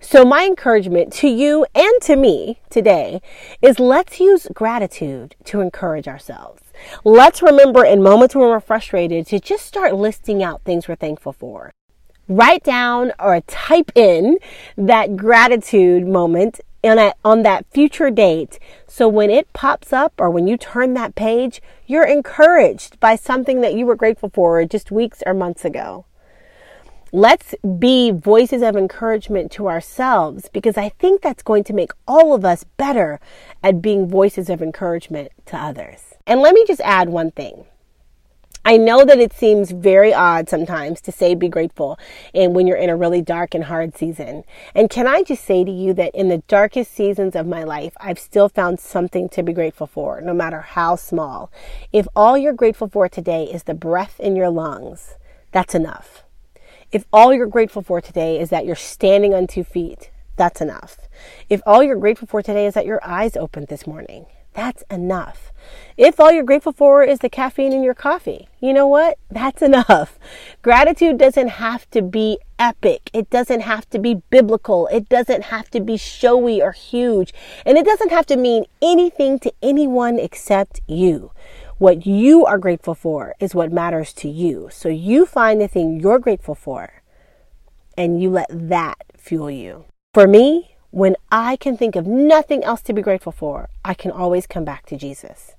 So, 0.00 0.22
my 0.22 0.44
encouragement 0.44 1.14
to 1.14 1.28
you 1.28 1.64
and 1.74 2.02
to 2.02 2.14
me 2.16 2.60
today 2.68 3.22
is 3.62 3.80
let's 3.80 4.20
use 4.20 4.46
gratitude 4.52 5.34
to 5.44 5.62
encourage 5.62 6.06
ourselves. 6.06 6.60
Let's 7.04 7.40
remember 7.40 7.86
in 7.86 8.02
moments 8.02 8.34
when 8.34 8.48
we're 8.48 8.60
frustrated 8.60 9.26
to 9.28 9.40
just 9.40 9.64
start 9.64 9.94
listing 9.94 10.42
out 10.42 10.62
things 10.62 10.88
we're 10.88 10.96
thankful 10.96 11.32
for. 11.32 11.70
Write 12.28 12.62
down 12.64 13.12
or 13.18 13.40
type 13.42 13.92
in 13.94 14.38
that 14.76 15.16
gratitude 15.16 16.06
moment 16.06 16.60
on 16.88 16.96
that, 16.96 17.16
on 17.24 17.42
that 17.42 17.66
future 17.70 18.10
date. 18.10 18.58
So 18.86 19.08
when 19.08 19.30
it 19.30 19.52
pops 19.52 19.92
up 19.92 20.12
or 20.18 20.30
when 20.30 20.46
you 20.46 20.56
turn 20.56 20.94
that 20.94 21.14
page, 21.14 21.60
you're 21.86 22.06
encouraged 22.06 23.00
by 23.00 23.16
something 23.16 23.60
that 23.60 23.74
you 23.74 23.86
were 23.86 23.96
grateful 23.96 24.30
for 24.32 24.64
just 24.64 24.90
weeks 24.90 25.22
or 25.26 25.34
months 25.34 25.64
ago. 25.64 26.06
Let's 27.12 27.54
be 27.78 28.10
voices 28.10 28.60
of 28.62 28.74
encouragement 28.74 29.52
to 29.52 29.68
ourselves 29.68 30.48
because 30.52 30.76
I 30.76 30.88
think 30.88 31.22
that's 31.22 31.44
going 31.44 31.62
to 31.64 31.72
make 31.72 31.92
all 32.08 32.34
of 32.34 32.44
us 32.44 32.64
better 32.76 33.20
at 33.62 33.80
being 33.80 34.08
voices 34.08 34.50
of 34.50 34.60
encouragement 34.60 35.30
to 35.46 35.56
others. 35.56 36.14
And 36.26 36.40
let 36.40 36.54
me 36.54 36.64
just 36.66 36.80
add 36.80 37.08
one 37.08 37.30
thing. 37.30 37.66
I 38.66 38.78
know 38.78 39.04
that 39.04 39.18
it 39.18 39.34
seems 39.34 39.72
very 39.72 40.14
odd 40.14 40.48
sometimes 40.48 41.02
to 41.02 41.12
say 41.12 41.34
be 41.34 41.50
grateful 41.50 41.98
and 42.32 42.54
when 42.54 42.66
you're 42.66 42.78
in 42.78 42.88
a 42.88 42.96
really 42.96 43.20
dark 43.20 43.54
and 43.54 43.64
hard 43.64 43.94
season. 43.94 44.44
And 44.74 44.88
can 44.88 45.06
I 45.06 45.22
just 45.22 45.44
say 45.44 45.64
to 45.64 45.70
you 45.70 45.92
that 45.94 46.14
in 46.14 46.30
the 46.30 46.38
darkest 46.48 46.94
seasons 46.94 47.36
of 47.36 47.46
my 47.46 47.62
life, 47.62 47.92
I've 48.00 48.18
still 48.18 48.48
found 48.48 48.80
something 48.80 49.28
to 49.30 49.42
be 49.42 49.52
grateful 49.52 49.86
for, 49.86 50.22
no 50.22 50.32
matter 50.32 50.62
how 50.62 50.96
small. 50.96 51.52
If 51.92 52.08
all 52.16 52.38
you're 52.38 52.54
grateful 52.54 52.88
for 52.88 53.06
today 53.06 53.44
is 53.44 53.64
the 53.64 53.74
breath 53.74 54.18
in 54.18 54.34
your 54.34 54.48
lungs, 54.48 55.16
that's 55.52 55.74
enough. 55.74 56.24
If 56.90 57.04
all 57.12 57.34
you're 57.34 57.46
grateful 57.46 57.82
for 57.82 58.00
today 58.00 58.40
is 58.40 58.48
that 58.48 58.64
you're 58.64 58.76
standing 58.76 59.34
on 59.34 59.46
two 59.46 59.64
feet, 59.64 60.10
that's 60.36 60.62
enough. 60.62 60.96
If 61.50 61.60
all 61.66 61.82
you're 61.82 61.96
grateful 61.96 62.28
for 62.28 62.40
today 62.40 62.66
is 62.66 62.72
that 62.74 62.86
your 62.86 63.00
eyes 63.04 63.36
opened 63.36 63.68
this 63.68 63.86
morning, 63.86 64.24
that's 64.54 64.84
enough. 64.90 65.52
If 65.96 66.18
all 66.20 66.30
you're 66.32 66.44
grateful 66.44 66.72
for 66.72 67.02
is 67.02 67.18
the 67.18 67.28
caffeine 67.28 67.72
in 67.72 67.82
your 67.82 67.94
coffee, 67.94 68.48
you 68.60 68.72
know 68.72 68.86
what? 68.86 69.18
That's 69.30 69.62
enough. 69.70 70.18
Gratitude 70.62 71.18
doesn't 71.18 71.48
have 71.48 71.90
to 71.90 72.02
be 72.02 72.38
epic. 72.58 73.10
It 73.12 73.30
doesn't 73.30 73.60
have 73.60 73.88
to 73.90 73.98
be 73.98 74.22
biblical. 74.30 74.86
It 74.88 75.08
doesn't 75.08 75.44
have 75.44 75.70
to 75.70 75.80
be 75.80 75.96
showy 75.96 76.62
or 76.62 76.72
huge. 76.72 77.34
And 77.66 77.76
it 77.76 77.84
doesn't 77.84 78.10
have 78.10 78.26
to 78.26 78.36
mean 78.36 78.64
anything 78.80 79.38
to 79.40 79.52
anyone 79.60 80.18
except 80.18 80.80
you. 80.86 81.32
What 81.78 82.06
you 82.06 82.46
are 82.46 82.58
grateful 82.58 82.94
for 82.94 83.34
is 83.40 83.54
what 83.54 83.72
matters 83.72 84.12
to 84.14 84.28
you. 84.28 84.68
So 84.70 84.88
you 84.88 85.26
find 85.26 85.60
the 85.60 85.68
thing 85.68 85.98
you're 86.00 86.20
grateful 86.20 86.54
for 86.54 87.02
and 87.98 88.22
you 88.22 88.30
let 88.30 88.46
that 88.50 88.98
fuel 89.16 89.50
you. 89.50 89.84
For 90.12 90.28
me, 90.28 90.73
when 90.94 91.16
I 91.32 91.56
can 91.56 91.76
think 91.76 91.96
of 91.96 92.06
nothing 92.06 92.62
else 92.62 92.80
to 92.82 92.92
be 92.92 93.02
grateful 93.02 93.32
for, 93.32 93.68
I 93.84 93.94
can 93.94 94.12
always 94.12 94.46
come 94.46 94.64
back 94.64 94.86
to 94.86 94.96
Jesus. 94.96 95.56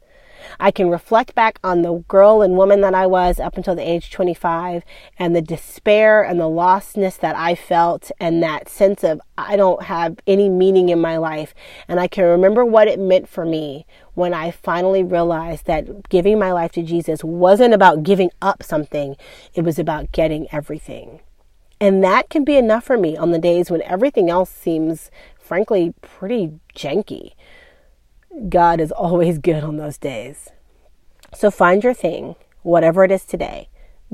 I 0.61 0.71
can 0.71 0.89
reflect 0.89 1.35
back 1.35 1.59
on 1.61 1.81
the 1.81 2.05
girl 2.07 2.41
and 2.41 2.55
woman 2.55 2.79
that 2.81 2.95
I 2.95 3.05
was 3.05 3.37
up 3.37 3.57
until 3.57 3.75
the 3.75 3.81
age 3.81 4.11
25 4.11 4.85
and 5.19 5.35
the 5.35 5.41
despair 5.41 6.23
and 6.23 6.39
the 6.39 6.45
lostness 6.45 7.19
that 7.19 7.35
I 7.35 7.53
felt 7.53 8.11
and 8.17 8.41
that 8.43 8.69
sense 8.69 9.03
of 9.03 9.19
I 9.37 9.57
don't 9.57 9.83
have 9.83 10.19
any 10.25 10.47
meaning 10.47 10.87
in 10.87 11.01
my 11.01 11.17
life. 11.17 11.53
And 11.89 11.99
I 11.99 12.07
can 12.07 12.23
remember 12.23 12.63
what 12.63 12.87
it 12.87 12.97
meant 12.97 13.27
for 13.27 13.45
me 13.45 13.85
when 14.13 14.33
I 14.33 14.51
finally 14.51 15.03
realized 15.03 15.65
that 15.65 16.07
giving 16.07 16.39
my 16.39 16.53
life 16.53 16.71
to 16.73 16.81
Jesus 16.81 17.25
wasn't 17.25 17.73
about 17.73 18.03
giving 18.03 18.31
up 18.41 18.63
something. 18.63 19.17
It 19.53 19.65
was 19.65 19.77
about 19.79 20.13
getting 20.13 20.47
everything. 20.53 21.19
And 21.79 22.03
that 22.03 22.29
can 22.29 22.43
be 22.43 22.57
enough 22.57 22.85
for 22.85 22.97
me 22.97 23.17
on 23.17 23.31
the 23.31 23.39
days 23.39 23.69
when 23.69 23.81
everything 23.83 24.29
else 24.29 24.49
seems, 24.49 25.11
frankly, 25.37 25.93
pretty 26.01 26.59
janky. 26.73 27.33
God 28.49 28.79
is 28.79 28.91
always 28.91 29.37
good 29.37 29.63
on 29.63 29.77
those 29.77 29.97
days. 29.97 30.49
So 31.33 31.51
find 31.51 31.83
your 31.83 31.93
thing, 31.93 32.35
whatever 32.63 33.03
it 33.03 33.11
is 33.11 33.25
today, 33.25 33.67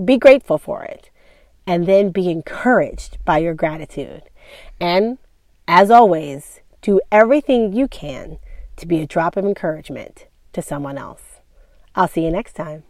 be 0.03 0.17
grateful 0.17 0.57
for 0.57 0.83
it, 0.83 1.11
and 1.67 1.85
then 1.85 2.09
be 2.09 2.29
encouraged 2.29 3.23
by 3.23 3.37
your 3.37 3.53
gratitude. 3.53 4.23
And 4.79 5.19
as 5.67 5.91
always, 5.91 6.61
do 6.81 6.99
everything 7.11 7.73
you 7.73 7.87
can 7.87 8.39
to 8.77 8.87
be 8.87 8.99
a 9.01 9.07
drop 9.07 9.37
of 9.37 9.45
encouragement 9.45 10.25
to 10.53 10.61
someone 10.61 10.97
else. 10.97 11.39
I'll 11.95 12.07
see 12.07 12.25
you 12.25 12.31
next 12.31 12.53
time. 12.53 12.83